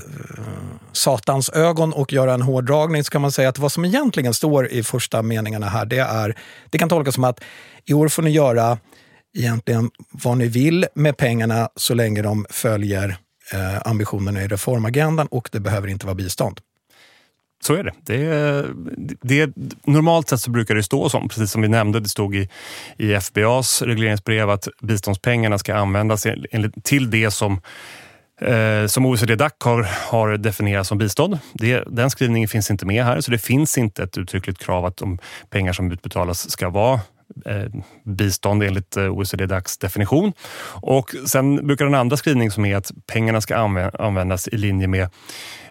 satans 0.92 1.50
ögon 1.50 1.92
och 1.92 2.12
göra 2.12 2.34
en 2.34 2.42
hårdragning 2.42 3.04
så 3.04 3.10
kan 3.10 3.20
man 3.20 3.32
säga 3.32 3.48
att 3.48 3.58
vad 3.58 3.72
som 3.72 3.84
egentligen 3.84 4.34
står 4.34 4.68
i 4.68 4.82
första 4.82 5.22
meningarna 5.22 5.68
här, 5.68 5.84
det 5.84 5.98
är, 5.98 6.38
det 6.70 6.78
kan 6.78 6.88
tolkas 6.88 7.14
som 7.14 7.24
att 7.24 7.40
i 7.84 7.94
år 7.94 8.08
får 8.08 8.22
ni 8.22 8.30
göra 8.30 8.78
egentligen 9.34 9.90
vad 10.10 10.38
ni 10.38 10.48
vill 10.48 10.86
med 10.94 11.16
pengarna 11.16 11.68
så 11.76 11.94
länge 11.94 12.22
de 12.22 12.46
följer 12.50 13.16
eh, 13.52 13.80
ambitionerna 13.84 14.42
i 14.42 14.48
reformagendan 14.48 15.26
och 15.26 15.48
det 15.52 15.60
behöver 15.60 15.88
inte 15.88 16.06
vara 16.06 16.14
bistånd. 16.14 16.60
Så 17.62 17.74
är 17.74 17.84
det. 17.84 17.92
det, 19.20 19.46
det 19.46 19.52
normalt 19.84 20.28
sett 20.28 20.40
så 20.40 20.50
brukar 20.50 20.74
det 20.74 20.82
stå 20.82 21.08
som, 21.08 21.28
precis 21.28 21.50
som 21.50 21.62
vi 21.62 21.68
nämnde, 21.68 22.00
det 22.00 22.08
stod 22.08 22.36
i, 22.36 22.48
i 22.96 23.14
FBAs 23.14 23.82
regleringsbrev 23.82 24.50
att 24.50 24.68
biståndspengarna 24.82 25.58
ska 25.58 25.74
användas 25.74 26.26
enligt, 26.50 26.84
till 26.84 27.10
det 27.10 27.30
som 27.30 27.60
Eh, 28.40 28.86
som 28.86 29.06
OECD-DAC 29.06 29.52
har, 29.64 29.82
har 29.82 30.36
definierat 30.36 30.86
som 30.86 30.98
bistånd. 30.98 31.38
Det, 31.52 31.84
den 31.86 32.10
skrivningen 32.10 32.48
finns 32.48 32.70
inte 32.70 32.86
med 32.86 33.04
här, 33.04 33.20
så 33.20 33.30
det 33.30 33.38
finns 33.38 33.78
inte 33.78 34.02
ett 34.02 34.18
uttryckligt 34.18 34.58
krav 34.64 34.84
att 34.84 34.96
de 34.96 35.18
pengar 35.50 35.72
som 35.72 35.92
utbetalas 35.92 36.50
ska 36.50 36.68
vara 36.68 37.00
Eh, 37.46 37.82
bistånd 38.04 38.62
enligt 38.62 38.96
eh, 38.96 39.04
OECD-DACs 39.04 39.78
definition. 39.78 40.32
Och 40.82 41.14
sen 41.26 41.66
brukar 41.66 41.84
den 41.84 41.94
andra 41.94 42.16
skrivningen 42.16 42.52
som 42.52 42.64
är 42.64 42.76
att 42.76 42.92
pengarna 43.12 43.40
ska 43.40 43.56
användas 43.98 44.48
i 44.48 44.56
linje 44.56 44.86
med 44.86 45.08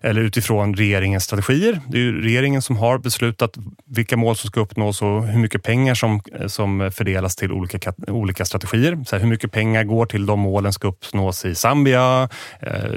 eller 0.02 0.22
utifrån 0.22 0.76
regeringens 0.76 1.24
strategier. 1.24 1.82
Det 1.88 1.98
är 1.98 2.02
ju 2.02 2.22
regeringen 2.22 2.62
som 2.62 2.78
har 2.78 2.98
beslutat 2.98 3.58
vilka 3.86 4.18
mål 4.18 4.36
som 4.36 4.48
ska 4.48 4.60
uppnås 4.60 5.02
och 5.02 5.28
hur 5.28 5.40
mycket 5.40 5.64
pengar 5.64 5.96
som, 5.96 6.22
eh, 6.40 6.48
som 6.48 6.92
fördelas 6.92 7.36
till 7.36 7.52
olika, 7.52 7.94
olika 8.08 8.46
strategier. 8.46 9.04
Så 9.06 9.16
här, 9.16 9.24
hur 9.24 9.30
mycket 9.30 9.52
pengar 9.52 9.84
går 9.84 10.06
till 10.06 10.26
de 10.26 10.40
målen 10.40 10.74
ska 10.74 10.88
uppnås 10.88 11.46
i 11.46 11.56
Zambia, 11.56 12.30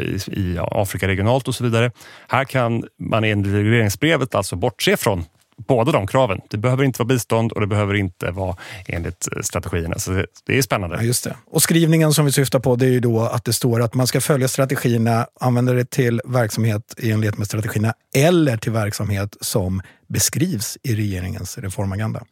i, 0.00 0.40
i 0.40 0.58
Afrika 0.60 1.08
regionalt 1.08 1.48
och 1.48 1.54
så 1.54 1.64
vidare. 1.64 1.90
Här 2.28 2.44
kan 2.44 2.84
man 2.98 3.24
enligt 3.24 3.54
regleringsbrevet 3.54 4.34
alltså 4.34 4.56
bortse 4.56 4.96
från 4.96 5.24
båda 5.68 5.92
de 5.92 6.06
kraven. 6.06 6.40
Det 6.50 6.56
behöver 6.56 6.84
inte 6.84 6.98
vara 6.98 7.06
bistånd 7.06 7.52
och 7.52 7.60
det 7.60 7.66
behöver 7.66 7.94
inte 7.94 8.30
vara 8.30 8.56
enligt 8.86 9.28
eh, 9.36 9.42
strategierna. 9.42 9.98
Så 9.98 10.10
det, 10.10 10.26
det 10.46 10.58
är 10.58 10.62
spännande. 10.62 10.96
Ja, 10.96 11.02
just 11.02 11.24
det. 11.24 11.36
Och 11.46 11.62
skrivningen 11.62 12.12
som 12.12 12.24
vi 12.24 12.32
syftar 12.32 12.58
på 12.58 12.76
det 12.76 12.86
är 12.86 12.90
ju 12.90 13.00
då 13.00 13.20
att 13.20 13.44
det 13.44 13.52
står 13.52 13.82
att 13.82 13.94
man 13.94 14.06
ska 14.06 14.20
följa 14.20 14.48
strategierna, 14.48 15.26
använda 15.40 15.72
det 15.72 15.90
till 15.90 16.20
verksamhet 16.24 16.94
i 16.98 17.10
enlighet 17.10 17.38
med 17.38 17.46
strategierna 17.46 17.94
eller 18.14 18.56
till 18.56 18.72
verksamhet 18.72 19.36
som 19.40 19.82
beskrivs 20.08 20.78
i 20.82 20.94
regeringens 20.94 21.58
reformagenda. 21.58 22.24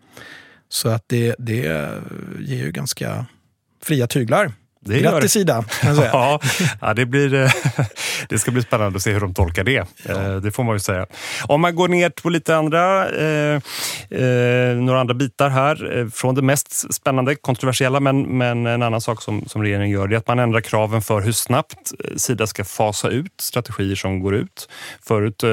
Så 0.69 0.89
att 0.89 1.05
det, 1.07 1.35
det 1.39 1.89
ger 2.41 2.65
ju 2.65 2.71
ganska 2.71 3.27
fria 3.83 4.07
tyglar. 4.07 4.53
Det 4.85 4.99
gör 4.99 5.13
Grattis 5.13 5.33
det. 5.33 5.41
Ida! 5.41 5.65
Ja, 6.13 6.41
ja 6.81 6.95
det, 6.95 7.07
blir, 7.07 7.35
eh, 7.35 7.51
det 8.29 8.39
ska 8.39 8.51
bli 8.51 8.63
spännande 8.63 8.97
att 8.97 9.03
se 9.03 9.13
hur 9.13 9.21
de 9.21 9.35
tolkar 9.35 9.65
det. 9.65 9.87
Eh, 10.09 10.37
Det 10.37 10.51
får 10.53 10.65
man 10.65 10.75
ju 10.75 10.81
säga. 10.81 11.07
Om 11.47 11.61
man 11.61 11.75
går 11.77 11.89
ner 11.89 12.11
på 12.11 12.29
lite 12.31 12.57
andra, 12.57 13.09
eh, 13.11 13.61
eh, 14.11 14.77
några 14.77 15.01
andra 15.01 15.15
bitar 15.15 15.49
här. 15.49 16.11
Från 16.11 16.35
det 16.35 16.43
mest 16.43 16.95
spännande, 16.95 17.35
kontroversiella, 17.35 18.01
men, 18.01 18.23
men 18.23 18.67
en 18.67 18.83
annan 18.83 19.01
sak 19.01 19.23
som, 19.23 19.45
som 19.47 19.63
regeringen 19.63 19.91
gör 19.91 20.09
det 20.09 20.15
är 20.17 20.19
att 20.19 20.29
man 20.29 20.39
ändrar 20.39 20.61
kraven 20.61 21.03
för 21.03 21.21
hur 21.21 21.33
snabbt 21.33 21.93
Sida 22.17 22.47
ska 22.47 22.65
fasa 22.65 23.09
ut 23.09 23.33
strategier 23.41 23.97
som 23.97 24.21
går 24.21 24.35
ut. 24.35 24.69
Förut 25.07 25.43
eh, 25.43 25.51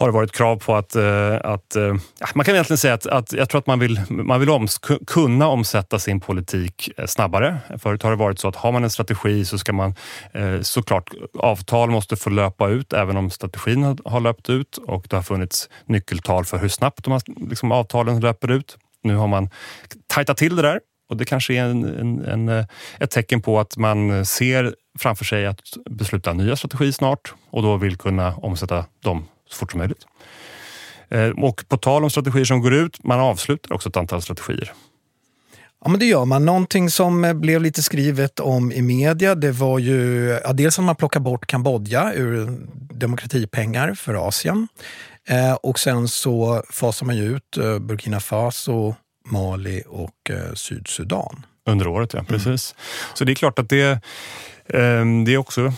har 0.00 0.08
det 0.08 0.12
varit 0.12 0.32
krav 0.32 0.56
på 0.56 0.74
att... 0.74 0.96
Eh, 0.96 1.34
att 1.44 1.76
eh, 1.76 1.94
man 2.34 2.44
kan 2.44 2.54
egentligen 2.54 2.78
säga 2.78 2.94
att, 2.94 3.06
att 3.06 3.32
jag 3.32 3.48
tror 3.48 3.58
att 3.58 3.66
man 3.66 3.78
vill, 3.78 4.00
man 4.08 4.40
vill 4.40 4.50
oms, 4.50 4.78
kunna 5.06 5.48
omsätta 5.48 5.98
sin 5.98 6.20
politik 6.20 6.90
eh, 6.96 7.06
snabbare. 7.06 7.58
Förut 7.78 8.02
har 8.02 8.10
det 8.10 8.16
varit 8.16 8.38
så 8.38 8.48
att 8.48 8.56
har 8.56 8.72
man 8.72 8.84
en 8.84 8.90
strategi 8.90 9.44
så 9.44 9.58
ska 9.58 9.72
man 9.72 9.94
såklart, 10.62 11.10
avtal 11.38 11.90
måste 11.90 12.16
få 12.16 12.30
löpa 12.30 12.68
ut 12.68 12.92
även 12.92 13.16
om 13.16 13.30
strategin 13.30 13.98
har, 14.04 14.20
löpt 14.20 14.50
ut 14.50 14.76
och 14.76 15.06
det 15.08 15.16
har 15.16 15.22
funnits 15.22 15.68
nyckeltal 15.86 16.44
för 16.44 16.58
hur 16.58 16.68
snabbt 16.68 17.04
de 17.04 17.12
här, 17.12 17.22
liksom, 17.48 17.72
avtalen 17.72 18.20
löper 18.20 18.50
ut. 18.50 18.76
Nu 19.02 19.14
har 19.14 19.26
man 19.26 19.50
tajtat 20.06 20.36
till 20.36 20.56
det 20.56 20.62
där 20.62 20.80
och 21.10 21.16
det 21.16 21.24
kanske 21.24 21.54
är 21.54 21.64
en, 21.64 21.84
en, 21.84 22.48
en, 22.48 22.66
ett 22.98 23.10
tecken 23.10 23.42
på 23.42 23.60
att 23.60 23.76
man 23.76 24.26
ser 24.26 24.74
framför 24.98 25.24
sig 25.24 25.46
att 25.46 25.60
besluta 25.90 26.32
nya 26.32 26.56
strategier 26.56 26.92
snart 26.92 27.34
och 27.50 27.62
då 27.62 27.76
vill 27.76 27.96
kunna 27.96 28.34
omsätta 28.36 28.84
dem 29.02 29.26
så 29.50 29.56
fort 29.56 29.70
som 29.70 29.78
möjligt. 29.78 30.06
Eh, 31.08 31.28
Och 31.28 31.64
på 31.68 31.76
tal 31.76 32.04
om 32.04 32.10
strategier 32.10 32.44
som 32.44 32.60
går 32.60 32.74
ut, 32.74 33.04
man 33.04 33.20
avslutar 33.20 33.72
också 33.74 33.88
ett 33.88 33.96
antal 33.96 34.22
strategier. 34.22 34.72
Ja, 35.84 35.90
men 35.90 36.00
det 36.00 36.06
gör 36.06 36.24
man. 36.24 36.44
Någonting 36.44 36.90
som 36.90 37.24
eh, 37.24 37.32
blev 37.32 37.62
lite 37.62 37.82
skrivet 37.82 38.40
om 38.40 38.72
i 38.72 38.82
media, 38.82 39.34
det 39.34 39.52
var 39.52 39.78
ju 39.78 40.28
ja, 40.44 40.52
dels 40.52 40.78
att 40.78 40.84
man 40.84 40.96
plockar 40.96 41.20
bort 41.20 41.46
Kambodja 41.46 42.12
ur 42.14 42.58
demokratipengar 42.94 43.94
för 43.94 44.28
Asien. 44.28 44.68
Eh, 45.28 45.52
och 45.54 45.78
sen 45.78 46.08
så 46.08 46.62
fasar 46.70 47.06
man 47.06 47.16
ju 47.16 47.36
ut 47.36 47.56
eh, 47.56 47.78
Burkina 47.78 48.20
Faso, 48.20 48.94
Mali 49.30 49.82
och 49.88 50.30
eh, 50.30 50.54
Sydsudan. 50.54 51.46
Under 51.66 51.86
året, 51.86 52.14
ja. 52.14 52.24
Precis. 52.24 52.74
Så 53.14 53.24
det 53.24 53.32
är 53.32 53.34
klart 53.34 53.58
att 53.58 53.68
det, 53.68 53.90
eh, 54.66 55.04
det 55.26 55.34
är 55.34 55.36
också 55.36 55.72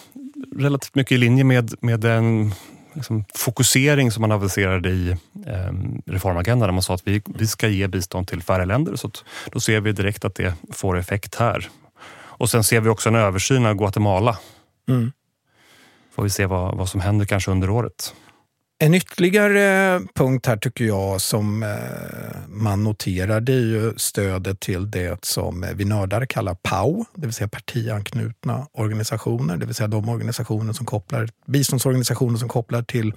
relativt 0.56 0.94
mycket 0.94 1.12
i 1.12 1.18
linje 1.18 1.44
med, 1.44 1.74
med 1.80 2.00
den 2.00 2.54
liksom, 2.92 3.24
fokusering 3.34 4.10
som 4.10 4.20
man 4.20 4.32
aviserade 4.32 4.90
i 4.90 5.10
eh, 5.46 5.72
reformagendan. 6.06 6.68
Där 6.68 6.72
man 6.72 6.82
sa 6.82 6.94
att 6.94 7.08
vi, 7.08 7.22
vi 7.26 7.46
ska 7.46 7.68
ge 7.68 7.88
bistånd 7.88 8.28
till 8.28 8.42
färre 8.42 8.64
länder. 8.64 8.96
Så 8.96 9.06
att, 9.06 9.24
då 9.52 9.60
ser 9.60 9.80
vi 9.80 9.92
direkt 9.92 10.24
att 10.24 10.34
det 10.34 10.54
får 10.72 10.98
effekt 10.98 11.34
här. 11.34 11.68
Och 12.14 12.50
sen 12.50 12.64
ser 12.64 12.80
vi 12.80 12.88
också 12.88 13.08
en 13.08 13.14
översyn 13.14 13.66
av 13.66 13.74
Guatemala. 13.74 14.38
Mm. 14.88 15.12
Får 16.14 16.22
vi 16.22 16.30
se 16.30 16.46
vad, 16.46 16.76
vad 16.76 16.88
som 16.88 17.00
händer 17.00 17.26
kanske 17.26 17.50
under 17.50 17.70
året. 17.70 18.14
En 18.82 18.94
ytterligare 18.94 19.94
eh, 19.94 20.00
punkt 20.14 20.46
här 20.46 20.56
tycker 20.56 20.84
jag 20.84 21.20
som 21.20 21.62
eh, 21.62 21.68
man 22.48 22.84
noterar 22.84 23.40
det 23.40 23.52
är 23.52 23.60
ju 23.60 23.92
stödet 23.96 24.60
till 24.60 24.90
det 24.90 25.24
som 25.24 25.64
eh, 25.64 25.70
vi 25.74 25.84
nördar 25.84 26.26
kallar 26.26 26.54
PAO, 26.54 27.04
det 27.14 27.26
vill 27.26 27.34
säga 27.34 27.48
partianknutna 27.48 28.66
organisationer, 28.72 29.56
det 29.56 29.66
vill 29.66 29.74
säga 29.74 29.88
de 29.88 30.08
organisationer 30.08 30.72
som 30.72 30.86
kopplar, 30.86 31.28
biståndsorganisationer 31.46 32.38
som 32.38 32.48
kopplar 32.48 32.82
till 32.82 33.14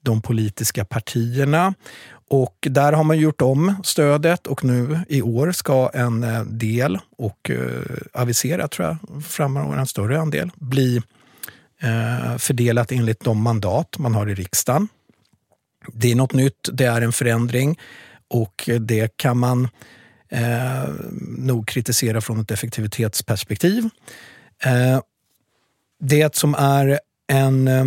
de 0.00 0.22
politiska 0.22 0.84
partierna. 0.84 1.74
Och 2.30 2.56
där 2.70 2.92
har 2.92 3.04
man 3.04 3.18
gjort 3.18 3.42
om 3.42 3.74
stödet 3.84 4.46
och 4.46 4.64
nu 4.64 4.98
i 5.08 5.22
år 5.22 5.52
ska 5.52 5.90
en 5.94 6.26
del, 6.58 6.98
och 7.18 7.50
eh, 7.50 7.58
avisera 8.12 8.68
tror 8.68 8.88
jag 8.88 9.24
framöver 9.24 9.76
en 9.76 9.86
större 9.86 10.20
andel, 10.20 10.50
bli 10.54 11.02
Eh, 11.82 12.36
fördelat 12.36 12.92
enligt 12.92 13.24
de 13.24 13.42
mandat 13.42 13.98
man 13.98 14.14
har 14.14 14.28
i 14.28 14.34
riksdagen. 14.34 14.88
Det 15.92 16.12
är 16.12 16.14
något 16.14 16.32
nytt, 16.32 16.68
det 16.72 16.84
är 16.84 17.00
en 17.00 17.12
förändring 17.12 17.78
och 18.28 18.70
det 18.80 19.16
kan 19.16 19.38
man 19.38 19.68
eh, 20.28 20.88
nog 21.38 21.68
kritisera 21.68 22.20
från 22.20 22.40
ett 22.40 22.50
effektivitetsperspektiv. 22.50 23.88
Eh, 24.64 25.00
det 26.00 26.34
som 26.34 26.54
är 26.54 27.00
en 27.26 27.68
eh, 27.68 27.84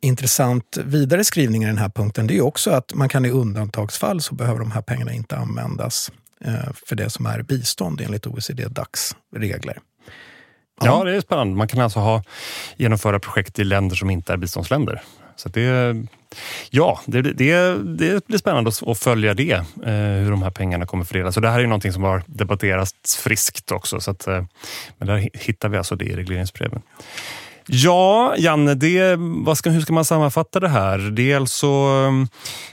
intressant 0.00 0.78
vidare 0.84 1.24
skrivning 1.24 1.62
i 1.62 1.66
den 1.66 1.78
här 1.78 1.88
punkten 1.88 2.26
det 2.26 2.36
är 2.36 2.40
också 2.40 2.70
att 2.70 2.94
man 2.94 3.08
kan 3.08 3.24
i 3.24 3.30
undantagsfall 3.30 4.20
så 4.20 4.34
behöver 4.34 4.58
de 4.58 4.70
här 4.70 4.82
pengarna 4.82 5.12
inte 5.12 5.36
användas 5.36 6.12
eh, 6.40 6.72
för 6.86 6.96
det 6.96 7.10
som 7.10 7.26
är 7.26 7.42
bistånd 7.42 8.00
enligt 8.00 8.26
OECD-DACs 8.26 9.16
regler. 9.36 9.78
Ja, 10.80 11.04
det 11.04 11.16
är 11.16 11.20
spännande. 11.20 11.56
Man 11.56 11.68
kan 11.68 11.80
alltså 11.80 11.98
ha, 11.98 12.22
genomföra 12.76 13.18
projekt 13.18 13.58
i 13.58 13.64
länder 13.64 13.96
som 13.96 14.10
inte 14.10 14.32
är 14.32 14.36
biståndsländer. 14.36 15.02
Så 15.36 15.48
det, 15.48 15.96
ja, 16.70 17.00
det, 17.06 17.22
det, 17.22 17.74
det 17.98 18.26
blir 18.26 18.38
spännande 18.38 18.70
att, 18.86 18.98
följa 18.98 19.34
det, 19.34 19.52
eh, 19.52 20.22
hur 20.22 20.30
de 20.30 20.42
här 20.42 20.50
pengarna 20.50 20.86
kommer 20.86 21.04
fördelas. 21.04 21.34
Så 21.34 21.40
det 21.40 21.48
här 21.48 21.56
är 21.56 21.60
ju 21.60 21.66
någonting 21.66 21.92
som 21.92 22.02
har 22.02 22.22
debatterats 22.26 23.16
friskt 23.16 23.72
också. 23.72 24.00
Så 24.00 24.10
att, 24.10 24.26
eh, 24.26 24.44
men 24.98 25.08
där 25.08 25.28
hittar 25.32 25.68
vi 25.68 25.78
alltså 25.78 25.96
det 25.96 26.04
i 26.04 26.16
regleringsbreven. 26.16 26.82
Ja, 27.68 28.34
Janne, 28.38 28.74
det, 28.74 29.16
vad 29.18 29.58
ska, 29.58 29.70
hur 29.70 29.80
ska 29.80 29.92
man 29.92 30.04
sammanfatta 30.04 30.60
det 30.60 30.68
här? 30.68 30.98
Det 30.98 31.32
är 31.32 31.36
alltså 31.36 31.66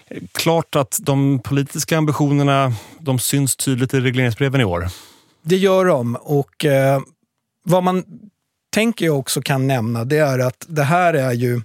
eh, 0.10 0.18
klart 0.32 0.76
att 0.76 1.00
de 1.02 1.40
politiska 1.40 1.98
ambitionerna 1.98 2.74
de 3.00 3.20
syns 3.20 3.56
tydligt 3.56 3.94
i 3.94 4.00
regleringsbreven 4.00 4.62
i 4.62 4.64
år. 4.64 4.88
Det 5.42 5.58
gör 5.58 5.86
de 5.86 6.16
och 6.16 6.66
eh, 6.66 7.02
vad 7.64 7.84
man 7.84 8.04
tänker 8.74 9.06
jag 9.06 9.20
också 9.20 9.42
kan 9.42 9.68
nämna 9.68 10.06
det 10.06 10.18
är 10.18 10.40
att 10.40 10.66
det 10.70 10.84
här 10.84 11.14
är 11.14 11.32
ju 11.32 11.62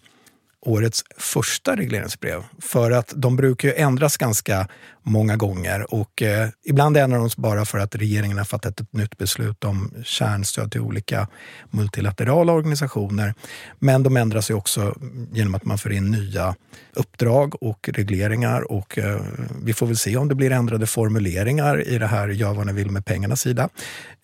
årets 0.69 1.05
första 1.17 1.77
regleringsbrev. 1.77 2.43
För 2.63 2.91
att 2.91 3.13
de 3.17 3.37
brukar 3.37 3.69
ju 3.69 3.75
ändras 3.75 4.17
ganska 4.17 4.69
många 5.03 5.37
gånger 5.37 5.95
och 5.95 6.23
eh, 6.23 6.49
ibland 6.65 6.97
ändrar 6.97 7.19
de 7.19 7.31
sig 7.31 7.43
bara 7.43 7.65
för 7.65 7.79
att 7.79 7.95
regeringen 7.95 8.39
har 8.39 8.45
fattat 8.45 8.81
ett 8.81 8.93
nytt 8.93 9.19
beslut 9.19 9.65
om 9.65 9.95
kärnstöd 10.05 10.73
till 10.73 10.81
olika 10.81 11.29
multilaterala 11.71 12.53
organisationer. 12.53 13.35
Men 13.79 14.03
de 14.03 14.17
ändras 14.17 14.51
ju 14.51 14.55
också 14.55 14.95
genom 15.33 15.55
att 15.55 15.65
man 15.65 15.79
för 15.79 15.93
in 15.93 16.11
nya 16.11 16.55
uppdrag 16.95 17.63
och 17.63 17.89
regleringar 17.93 18.73
och 18.73 18.99
eh, 18.99 19.21
vi 19.65 19.73
får 19.75 19.87
väl 19.87 19.97
se 19.97 20.17
om 20.17 20.29
det 20.29 20.35
blir 20.35 20.51
ändrade 20.51 20.87
formuleringar 20.87 21.89
i 21.89 21.99
det 21.99 22.07
här 22.07 22.29
gör 22.29 22.55
vad 22.55 22.67
ni 22.67 22.73
vill 22.73 22.91
med 22.91 23.05
pengarnas 23.05 23.41
sida. 23.41 23.69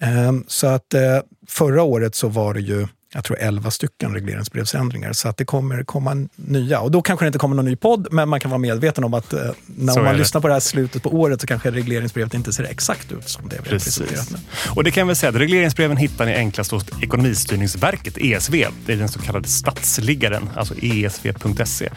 Eh, 0.00 0.32
så 0.46 0.66
att 0.66 0.94
eh, 0.94 1.20
förra 1.48 1.82
året 1.82 2.14
så 2.14 2.28
var 2.28 2.54
det 2.54 2.60
ju 2.60 2.86
jag 3.14 3.24
tror 3.24 3.38
11 3.40 3.70
stycken 3.70 4.14
regleringsbrevsändringar. 4.14 5.12
Så 5.12 5.28
att 5.28 5.36
det 5.36 5.44
kommer 5.44 5.84
komma 5.84 6.28
nya. 6.36 6.80
Och 6.80 6.90
då 6.90 7.02
kanske 7.02 7.24
det 7.24 7.26
inte 7.26 7.38
kommer 7.38 7.56
någon 7.56 7.64
ny 7.64 7.76
podd, 7.76 8.08
men 8.10 8.28
man 8.28 8.40
kan 8.40 8.50
vara 8.50 8.58
medveten 8.58 9.04
om 9.04 9.14
att 9.14 9.32
eh, 9.32 9.40
när 9.66 9.92
Så 9.92 10.02
man 10.02 10.16
lyssnar 10.16 10.40
på 10.40 10.48
det 10.48 10.54
här 10.54 10.60
slutet 10.60 11.02
på 11.02 11.14
året 11.14 11.40
så 11.40 11.46
kanske 11.46 11.70
regleringsbrevet 11.70 12.34
inte 12.34 12.52
ser 12.52 12.64
exakt 12.64 13.12
ut 13.12 13.28
som 13.28 13.48
det 13.48 13.56
vi 13.64 13.70
har 13.70 13.78
presenterat 13.78 14.10
Precis. 14.10 14.30
nu. 14.30 14.38
Och 14.70 14.84
det 14.84 14.90
kan 14.90 15.06
väl 15.06 15.16
säga 15.16 15.30
att 15.30 15.36
regleringsbreven 15.36 15.96
hittar 15.96 16.26
ni 16.26 16.34
enklast 16.34 16.70
hos 16.70 16.84
Ekonomistyrningsverket, 17.02 18.18
ESV. 18.18 18.66
Det 18.86 18.92
är 18.92 18.96
den 18.96 19.08
så 19.08 19.18
kallade 19.18 19.48
statsliggaren, 19.48 20.50
alltså 20.56 20.74
esv.se. 20.82 21.86
Eh, 21.86 21.92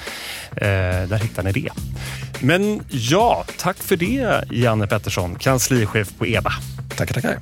där 1.07 1.17
hittar 1.17 1.43
ni 1.43 1.51
det. 1.51 1.69
Men 2.39 2.81
ja, 2.89 3.45
tack 3.57 3.77
för 3.77 3.95
det 3.95 4.43
Janne 4.51 4.87
Pettersson, 4.87 5.35
kanslichef 5.35 6.13
på 6.17 6.25
EBA. 6.25 6.53
Tackar, 6.95 7.13
tackar. 7.13 7.39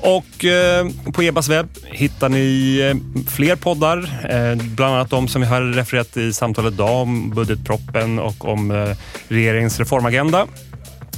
Och 0.00 0.44
eh, 0.44 0.86
på 1.12 1.22
EBAs 1.22 1.48
webb 1.48 1.68
hittar 1.84 2.28
ni 2.28 2.78
eh, 2.78 3.22
fler 3.30 3.56
poddar, 3.56 3.98
eh, 4.30 4.56
bland 4.56 4.94
annat 4.94 5.10
de 5.10 5.28
som 5.28 5.40
vi 5.40 5.46
har 5.46 5.62
refererat 5.62 6.16
i 6.16 6.32
samtalet 6.32 6.74
idag 6.74 7.02
om 7.02 7.30
budgetproppen 7.30 8.18
och 8.18 8.44
om 8.44 8.70
eh, 8.70 8.96
regeringens 9.28 9.78
reformagenda. 9.78 10.46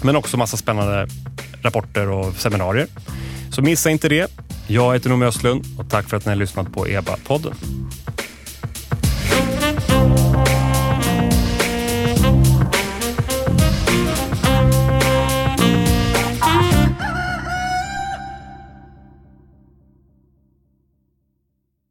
Men 0.02 0.16
också 0.16 0.36
massa 0.36 0.56
spännande 0.56 1.08
rapporter 1.62 2.08
och 2.08 2.34
seminarier. 2.34 2.86
Så 3.50 3.62
missa 3.62 3.90
inte 3.90 4.08
det. 4.08 4.30
Jag 4.66 4.94
heter 4.94 5.08
Noomi 5.08 5.26
Östlund 5.26 5.64
och 5.78 5.90
tack 5.90 6.08
för 6.08 6.16
att 6.16 6.24
ni 6.24 6.30
har 6.30 6.36
lyssnat 6.36 6.72
på 6.72 6.86
EBA-podden. 6.86 7.54